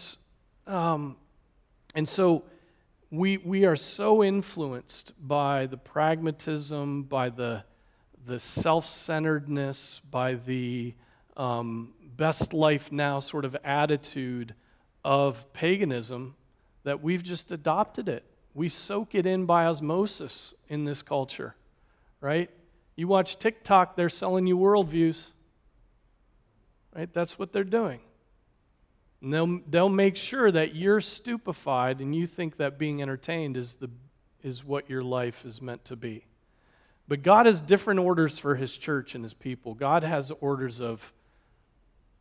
um, 0.66 1.16
and 1.94 2.08
so 2.08 2.44
we, 3.10 3.38
we 3.38 3.64
are 3.64 3.76
so 3.76 4.22
influenced 4.22 5.12
by 5.20 5.66
the 5.66 5.76
pragmatism, 5.76 7.04
by 7.04 7.30
the, 7.30 7.64
the 8.26 8.38
self 8.38 8.86
centeredness, 8.86 10.00
by 10.10 10.34
the 10.34 10.94
um, 11.36 11.92
best 12.16 12.52
life 12.52 12.92
now 12.92 13.20
sort 13.20 13.44
of 13.44 13.56
attitude 13.64 14.54
of 15.04 15.50
paganism 15.52 16.34
that 16.84 17.02
we've 17.02 17.22
just 17.22 17.50
adopted 17.50 18.08
it. 18.08 18.24
We 18.54 18.68
soak 18.68 19.14
it 19.14 19.26
in 19.26 19.46
by 19.46 19.66
osmosis 19.66 20.54
in 20.68 20.84
this 20.84 21.02
culture 21.02 21.54
right? 22.20 22.50
You 22.96 23.08
watch 23.08 23.38
TikTok, 23.38 23.96
they're 23.96 24.08
selling 24.08 24.46
you 24.46 24.58
worldviews. 24.58 25.28
Right? 26.94 27.12
That's 27.12 27.38
what 27.38 27.52
they're 27.52 27.64
doing. 27.64 28.00
And 29.22 29.32
they'll, 29.32 29.60
they'll 29.68 29.88
make 29.88 30.16
sure 30.16 30.50
that 30.50 30.74
you're 30.74 31.00
stupefied 31.00 32.00
and 32.00 32.14
you 32.14 32.26
think 32.26 32.56
that 32.56 32.78
being 32.78 33.02
entertained 33.02 33.56
is, 33.56 33.76
the, 33.76 33.90
is 34.42 34.64
what 34.64 34.88
your 34.88 35.02
life 35.02 35.44
is 35.44 35.60
meant 35.60 35.84
to 35.86 35.96
be. 35.96 36.24
But 37.06 37.22
God 37.22 37.46
has 37.46 37.60
different 37.60 38.00
orders 38.00 38.38
for 38.38 38.54
his 38.54 38.76
church 38.76 39.14
and 39.14 39.24
his 39.24 39.34
people. 39.34 39.74
God 39.74 40.02
has 40.04 40.30
orders 40.40 40.80
of 40.80 41.12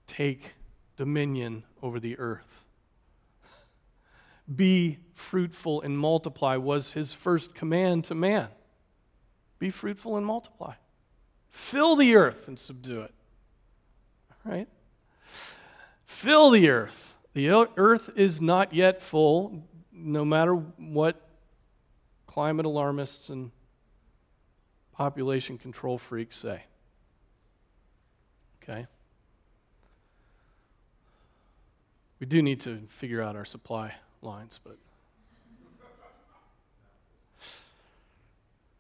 take 0.08 0.54
dominion 0.97 1.64
over 1.82 2.00
the 2.00 2.18
earth. 2.18 2.66
Be 4.54 4.97
fruitful 5.14 5.82
and 5.82 5.97
multiply 5.97 6.56
was 6.58 6.93
his 6.93 7.14
first 7.14 7.54
command 7.54 8.06
to 8.06 8.16
man. 8.16 8.50
Be 9.60 9.70
fruitful 9.70 10.16
and 10.18 10.26
multiply. 10.26 10.74
Fill 11.49 11.95
the 11.95 12.16
earth 12.16 12.47
and 12.47 12.60
subdue 12.60 13.01
it. 13.01 13.14
Right? 14.45 14.68
Fill 16.05 16.49
the 16.49 16.70
earth. 16.70 17.16
The 17.34 17.49
earth 17.49 18.10
is 18.16 18.41
not 18.41 18.74
yet 18.74 19.03
full, 19.03 19.68
no 19.91 20.26
matter 20.26 20.53
what 20.55 21.22
climate 22.26 22.66
alarmists 22.66 23.30
and 23.30 23.51
population 24.93 25.57
control 25.57 25.97
freaks 25.97 26.38
say. 26.38 26.64
Okay? 28.64 28.88
We 32.20 32.26
do 32.26 32.41
need 32.41 32.62
to 32.62 32.82
figure 32.89 33.22
out 33.22 33.36
our 33.36 33.45
supply 33.45 33.93
lines, 34.22 34.60
but. 34.64 34.78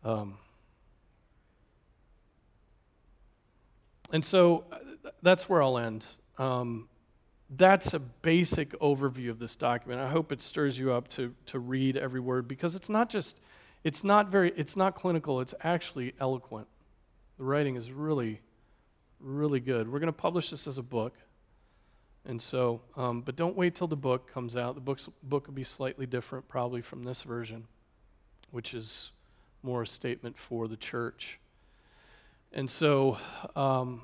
Um, 0.03 0.37
And 4.11 4.23
so 4.23 4.65
uh, 4.71 4.77
that's 5.21 5.47
where 5.47 5.61
I'll 5.61 5.77
end. 5.77 6.05
Um, 6.37 6.87
that's 7.49 7.93
a 7.93 7.99
basic 7.99 8.71
overview 8.79 9.29
of 9.29 9.39
this 9.39 9.55
document. 9.55 10.01
I 10.01 10.09
hope 10.09 10.31
it 10.31 10.41
stirs 10.41 10.77
you 10.77 10.93
up 10.93 11.07
to, 11.09 11.33
to 11.47 11.59
read 11.59 11.97
every 11.97 12.19
word 12.19 12.47
because 12.47 12.75
it's 12.75 12.89
not 12.89 13.09
just, 13.09 13.39
it's 13.83 14.03
not 14.03 14.29
very, 14.29 14.53
it's 14.55 14.77
not 14.77 14.95
clinical, 14.95 15.41
it's 15.41 15.55
actually 15.63 16.13
eloquent. 16.19 16.67
The 17.37 17.43
writing 17.43 17.75
is 17.75 17.91
really, 17.91 18.41
really 19.19 19.59
good. 19.59 19.91
We're 19.91 19.99
going 19.99 20.07
to 20.07 20.13
publish 20.13 20.51
this 20.51 20.67
as 20.67 20.77
a 20.77 20.83
book. 20.83 21.15
And 22.25 22.39
so, 22.39 22.81
um, 22.95 23.21
but 23.21 23.35
don't 23.35 23.55
wait 23.55 23.75
till 23.75 23.87
the 23.87 23.95
book 23.95 24.31
comes 24.31 24.55
out. 24.55 24.75
The 24.75 24.81
book's, 24.81 25.07
book 25.23 25.47
will 25.47 25.53
be 25.53 25.63
slightly 25.63 26.05
different, 26.05 26.47
probably 26.47 26.81
from 26.81 27.03
this 27.03 27.23
version, 27.23 27.65
which 28.51 28.73
is 28.73 29.11
more 29.63 29.83
a 29.83 29.87
statement 29.87 30.37
for 30.37 30.67
the 30.67 30.77
church. 30.77 31.39
And 32.51 32.69
so 32.69 33.17
um, 33.55 34.01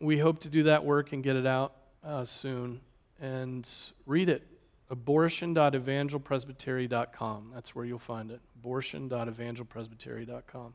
we 0.00 0.18
hope 0.18 0.40
to 0.40 0.48
do 0.48 0.64
that 0.64 0.84
work 0.84 1.12
and 1.12 1.22
get 1.22 1.36
it 1.36 1.46
out 1.46 1.74
uh, 2.04 2.24
soon. 2.24 2.80
And 3.20 3.68
read 4.06 4.28
it 4.28 4.44
abortion.evangelpresbytery.com. 4.90 7.50
That's 7.52 7.74
where 7.74 7.84
you'll 7.84 7.98
find 7.98 8.30
it. 8.30 8.40
abortion.evangelpresbytery.com. 8.56 10.74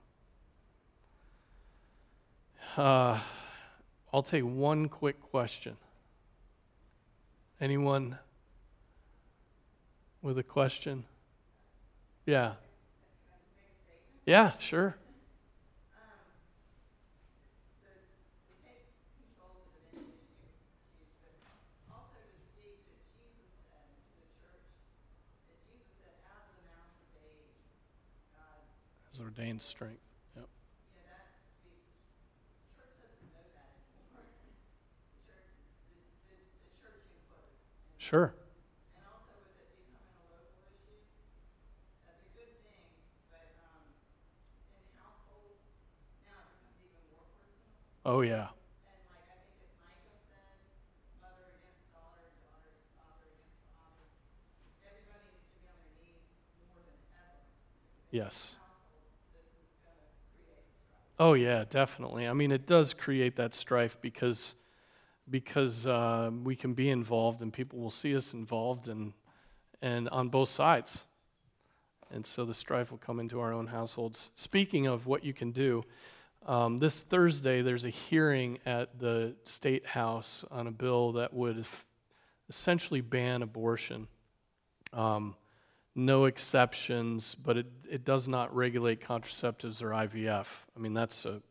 Uh, 2.77 3.19
I'll 4.13 4.23
take 4.23 4.43
one 4.43 4.89
quick 4.89 5.21
question. 5.21 5.77
Anyone 7.59 8.19
with 10.21 10.37
a 10.37 10.43
question? 10.43 11.05
Yeah. 12.25 12.53
Yeah, 14.25 14.51
sure. 14.59 14.95
Ordained 29.23 29.61
strength. 29.61 30.01
Sure. 38.03 38.35
And 38.99 39.03
also 39.07 39.31
with 39.39 39.55
it 39.63 39.71
becoming 39.79 40.11
a 40.19 40.27
local 40.35 40.59
issue, 40.67 40.99
that's 42.03 42.19
a 42.19 42.31
good 42.35 42.51
thing, 42.67 42.83
but 43.31 43.47
um, 43.63 43.87
in 44.75 44.83
households, 44.99 45.63
now 46.27 46.35
it 46.43 46.51
becomes 46.59 46.83
even 46.83 46.99
more 47.15 47.23
personal. 47.31 47.71
Oh, 48.03 48.19
yeah. 48.19 48.51
And 48.51 48.99
like 49.07 49.23
I 49.31 49.39
think 49.39 49.55
it's 49.63 49.71
Micah 49.79 50.19
said, 50.27 50.59
mother 51.23 51.47
against 51.55 51.95
daughter, 51.95 52.27
daughter, 52.43 52.75
father 52.99 53.23
against 53.31 53.71
father. 53.71 54.03
Everybody 54.83 55.23
needs 55.31 55.47
to 55.47 55.55
be 55.63 55.71
on 55.71 55.79
their 55.79 55.95
knees 56.03 56.27
more 56.59 56.83
than 56.83 56.99
ever. 57.15 57.39
Yes. 58.11 58.59
Oh 61.23 61.35
yeah, 61.35 61.63
definitely. 61.69 62.27
I 62.27 62.33
mean, 62.33 62.51
it 62.51 62.67
does 62.67 62.93
create 62.93 63.37
that 63.37 63.53
strife 63.53 63.97
because 64.01 64.55
because 65.29 65.87
uh, 65.87 66.29
we 66.43 66.53
can 66.57 66.73
be 66.73 66.89
involved 66.89 67.41
and 67.41 67.53
people 67.53 67.79
will 67.79 67.91
see 67.91 68.13
us 68.13 68.33
involved 68.33 68.89
and 68.89 69.13
and 69.81 70.09
on 70.09 70.27
both 70.27 70.49
sides. 70.49 71.05
And 72.11 72.25
so 72.25 72.43
the 72.43 72.53
strife 72.53 72.91
will 72.91 72.97
come 72.97 73.21
into 73.21 73.39
our 73.39 73.53
own 73.53 73.67
households. 73.67 74.31
Speaking 74.35 74.85
of 74.85 75.07
what 75.07 75.23
you 75.23 75.33
can 75.33 75.53
do, 75.53 75.85
um, 76.45 76.79
this 76.79 77.03
Thursday 77.03 77.61
there's 77.61 77.85
a 77.85 77.89
hearing 77.89 78.59
at 78.65 78.99
the 78.99 79.33
state 79.45 79.85
house 79.85 80.43
on 80.51 80.67
a 80.67 80.71
bill 80.71 81.13
that 81.13 81.33
would 81.33 81.65
essentially 82.49 82.99
ban 82.99 83.41
abortion. 83.41 84.09
Um, 84.91 85.35
no 85.95 86.25
exceptions, 86.25 87.35
but 87.35 87.57
it, 87.57 87.67
it 87.89 88.03
does 88.03 88.27
not 88.27 88.55
regulate 88.55 88.99
contraceptives 89.01 89.81
or 89.81 89.89
IVF. 89.89 90.47
I 90.75 90.79
mean, 90.79 90.93
that's 90.93 91.25
a, 91.25 91.41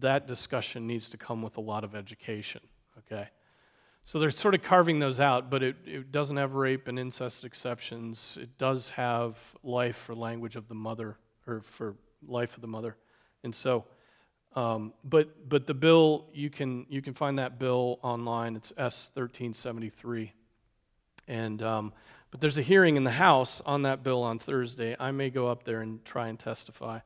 that 0.00 0.26
discussion 0.26 0.86
needs 0.86 1.08
to 1.10 1.16
come 1.16 1.42
with 1.42 1.56
a 1.56 1.60
lot 1.60 1.84
of 1.84 1.94
education, 1.94 2.60
okay? 2.98 3.28
So 4.04 4.18
they're 4.18 4.30
sort 4.30 4.54
of 4.54 4.62
carving 4.62 4.98
those 4.98 5.20
out, 5.20 5.50
but 5.50 5.62
it, 5.62 5.76
it 5.84 6.10
doesn't 6.10 6.36
have 6.36 6.54
rape 6.54 6.88
and 6.88 6.98
incest 6.98 7.44
exceptions. 7.44 8.38
It 8.40 8.58
does 8.58 8.90
have 8.90 9.38
life 9.62 9.96
for 9.96 10.14
language 10.14 10.56
of 10.56 10.66
the 10.66 10.74
mother, 10.74 11.18
or 11.46 11.60
for 11.60 11.94
life 12.26 12.56
of 12.56 12.62
the 12.62 12.68
mother. 12.68 12.96
And 13.44 13.54
so, 13.54 13.84
um, 14.56 14.92
but, 15.04 15.48
but 15.48 15.66
the 15.66 15.74
bill, 15.74 16.26
you 16.32 16.50
can, 16.50 16.86
you 16.88 17.02
can 17.02 17.14
find 17.14 17.38
that 17.38 17.58
bill 17.58 18.00
online. 18.02 18.56
It's 18.56 18.72
S 18.76 19.10
1373. 19.14 20.32
And, 21.28 21.62
um, 21.62 21.92
but 22.30 22.40
there's 22.40 22.58
a 22.58 22.62
hearing 22.62 22.96
in 22.96 23.04
the 23.04 23.10
House 23.10 23.62
on 23.64 23.82
that 23.82 24.02
bill 24.02 24.22
on 24.22 24.38
Thursday. 24.38 24.94
I 24.98 25.10
may 25.10 25.30
go 25.30 25.48
up 25.48 25.64
there 25.64 25.80
and 25.80 26.04
try 26.04 26.28
and 26.28 26.38
testify. 26.38 27.00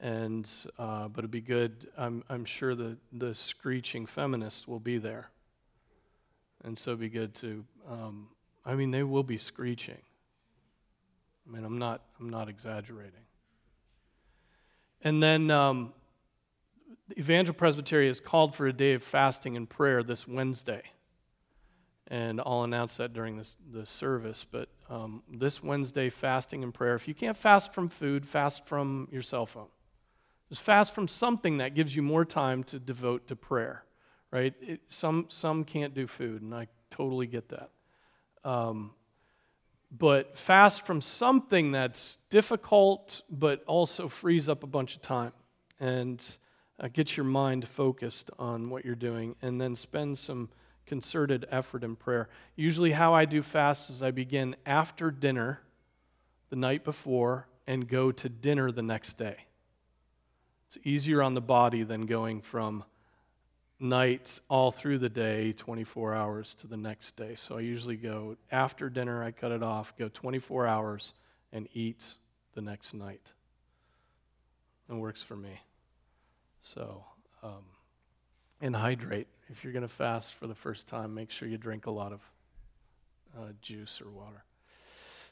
And, 0.00 0.48
uh, 0.78 1.08
but 1.08 1.20
it'd 1.20 1.30
be 1.30 1.40
good. 1.40 1.88
I'm, 1.96 2.22
I'm 2.28 2.44
sure 2.44 2.74
the, 2.74 2.96
the 3.12 3.34
screeching 3.34 4.06
feminists 4.06 4.66
will 4.66 4.80
be 4.80 4.98
there. 4.98 5.30
And 6.64 6.78
so 6.78 6.90
it'd 6.90 7.00
be 7.00 7.08
good 7.08 7.34
to, 7.36 7.64
um, 7.88 8.28
I 8.64 8.74
mean, 8.74 8.90
they 8.90 9.02
will 9.02 9.22
be 9.22 9.38
screeching. 9.38 10.00
I 11.46 11.52
mean, 11.54 11.64
I'm 11.64 11.78
not, 11.78 12.02
I'm 12.20 12.30
not 12.30 12.48
exaggerating. 12.48 13.12
And 15.02 15.22
then 15.22 15.50
um, 15.50 15.92
the 17.08 17.18
Evangel 17.18 17.54
Presbytery 17.54 18.08
has 18.08 18.20
called 18.20 18.54
for 18.54 18.66
a 18.66 18.72
day 18.72 18.94
of 18.94 19.02
fasting 19.02 19.56
and 19.56 19.68
prayer 19.68 20.02
this 20.02 20.26
Wednesday. 20.26 20.82
And 22.10 22.40
I'll 22.40 22.62
announce 22.62 22.96
that 22.96 23.12
during 23.12 23.36
this, 23.36 23.56
this 23.70 23.90
service. 23.90 24.44
But 24.50 24.68
um, 24.88 25.22
this 25.30 25.62
Wednesday, 25.62 26.08
fasting 26.08 26.64
and 26.64 26.72
prayer. 26.72 26.94
If 26.94 27.06
you 27.06 27.14
can't 27.14 27.36
fast 27.36 27.74
from 27.74 27.88
food, 27.88 28.24
fast 28.24 28.66
from 28.66 29.08
your 29.12 29.22
cell 29.22 29.44
phone. 29.44 29.68
Just 30.48 30.62
fast 30.62 30.94
from 30.94 31.06
something 31.06 31.58
that 31.58 31.74
gives 31.74 31.94
you 31.94 32.02
more 32.02 32.24
time 32.24 32.64
to 32.64 32.78
devote 32.78 33.28
to 33.28 33.36
prayer, 33.36 33.84
right? 34.30 34.54
It, 34.62 34.80
some, 34.88 35.26
some 35.28 35.64
can't 35.64 35.92
do 35.92 36.06
food, 36.06 36.40
and 36.40 36.54
I 36.54 36.68
totally 36.90 37.26
get 37.26 37.50
that. 37.50 37.70
Um, 38.44 38.92
but 39.90 40.36
fast 40.36 40.86
from 40.86 41.02
something 41.02 41.72
that's 41.72 42.16
difficult, 42.30 43.22
but 43.28 43.62
also 43.64 44.08
frees 44.08 44.48
up 44.48 44.62
a 44.62 44.66
bunch 44.66 44.96
of 44.96 45.02
time. 45.02 45.32
And 45.80 46.24
uh, 46.80 46.88
get 46.90 47.16
your 47.16 47.24
mind 47.24 47.68
focused 47.68 48.30
on 48.38 48.70
what 48.70 48.84
you're 48.86 48.94
doing, 48.94 49.36
and 49.42 49.60
then 49.60 49.74
spend 49.74 50.16
some 50.16 50.48
concerted 50.88 51.46
effort 51.50 51.84
in 51.84 51.94
prayer. 51.94 52.28
Usually, 52.56 52.92
how 52.92 53.14
I 53.14 53.24
do 53.24 53.42
fast 53.42 53.90
is 53.90 54.02
I 54.02 54.10
begin 54.10 54.56
after 54.66 55.10
dinner 55.10 55.60
the 56.50 56.56
night 56.56 56.82
before 56.82 57.46
and 57.66 57.86
go 57.86 58.10
to 58.10 58.28
dinner 58.28 58.72
the 58.72 58.82
next 58.82 59.18
day. 59.18 59.36
It's 60.66 60.78
easier 60.84 61.22
on 61.22 61.34
the 61.34 61.40
body 61.40 61.82
than 61.82 62.06
going 62.06 62.40
from 62.40 62.84
night 63.78 64.40
all 64.48 64.70
through 64.70 64.98
the 64.98 65.08
day, 65.08 65.52
24 65.52 66.14
hours 66.14 66.54
to 66.56 66.66
the 66.66 66.76
next 66.76 67.16
day. 67.16 67.34
So 67.36 67.56
I 67.56 67.60
usually 67.60 67.96
go 67.96 68.36
after 68.50 68.90
dinner, 68.90 69.22
I 69.22 69.30
cut 69.30 69.52
it 69.52 69.62
off, 69.62 69.96
go 69.96 70.08
24 70.08 70.66
hours, 70.66 71.14
and 71.52 71.68
eat 71.74 72.04
the 72.54 72.60
next 72.60 72.92
night. 72.92 73.32
It 74.88 74.94
works 74.94 75.22
for 75.22 75.36
me. 75.36 75.60
So, 76.60 77.04
um, 77.42 77.64
and 78.60 78.74
hydrate. 78.74 79.28
If 79.50 79.64
you're 79.64 79.72
going 79.72 79.82
to 79.82 79.88
fast 79.88 80.34
for 80.34 80.46
the 80.46 80.54
first 80.54 80.88
time, 80.88 81.14
make 81.14 81.30
sure 81.30 81.48
you 81.48 81.56
drink 81.56 81.86
a 81.86 81.90
lot 81.90 82.12
of 82.12 82.20
uh, 83.36 83.52
juice 83.62 84.02
or 84.04 84.10
water. 84.10 84.44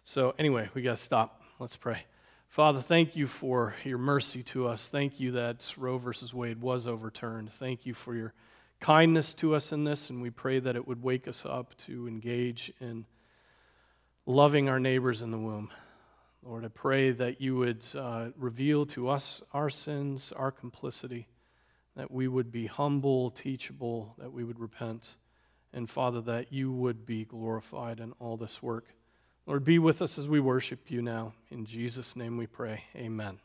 So, 0.05 0.35
anyway, 0.39 0.71
we 0.73 0.81
got 0.81 0.97
to 0.97 1.03
stop. 1.03 1.43
Let's 1.59 1.77
pray. 1.77 2.05
Father, 2.49 2.81
thank 2.81 3.15
you 3.15 3.27
for 3.27 3.75
your 3.85 3.99
mercy 3.99 4.43
to 4.45 4.69
us. 4.69 4.89
Thank 4.89 5.21
you 5.21 5.33
that 5.33 5.75
Roe 5.77 5.99
versus 5.99 6.33
Wade 6.33 6.63
was 6.63 6.87
overturned. 6.87 7.53
Thank 7.53 7.85
you 7.85 7.93
for 7.93 8.15
your 8.15 8.33
kindness 8.81 9.35
to 9.35 9.55
us 9.55 9.71
in 9.71 9.85
this, 9.85 10.09
and 10.09 10.23
we 10.23 10.31
pray 10.31 10.61
that 10.61 10.77
it 10.77 10.89
would 10.89 11.03
wake 11.03 11.29
us 11.29 11.45
up 11.45 11.77
to 11.79 12.09
engage 12.09 12.73
in 12.81 13.05
loving 14.25 14.71
our 14.71 14.81
neighbors 14.81 15.21
in 15.21 15.31
the 15.31 15.39
womb. 15.39 15.71
Lord, 16.43 16.65
I 16.65 16.69
pray 16.69 17.11
that 17.11 17.43
you 17.43 17.57
would 17.57 17.85
uh, 17.95 18.29
reveal 18.39 18.87
to 18.87 19.11
us 19.11 19.43
our 19.53 19.69
sins, 19.69 20.33
our 20.35 20.51
complicity, 20.51 21.29
that 21.97 22.11
we 22.11 22.29
would 22.29 22.53
be 22.53 22.67
humble, 22.67 23.31
teachable, 23.31 24.15
that 24.19 24.33
we 24.33 24.45
would 24.45 24.61
repent, 24.61 25.17
and 25.73 25.89
Father, 25.89 26.21
that 26.21 26.53
you 26.53 26.71
would 26.71 27.07
be 27.07 27.25
glorified 27.25 28.01
in 28.01 28.13
all 28.21 28.37
this 28.37 28.63
work. 28.63 28.95
Lord, 29.47 29.65
be 29.65 29.79
with 29.79 30.03
us 30.03 30.19
as 30.19 30.29
we 30.29 30.41
worship 30.41 30.91
you 30.91 31.03
now. 31.03 31.33
In 31.51 31.65
Jesus' 31.65 32.17
name 32.17 32.37
we 32.37 32.47
pray. 32.47 32.85
Amen. 32.95 33.39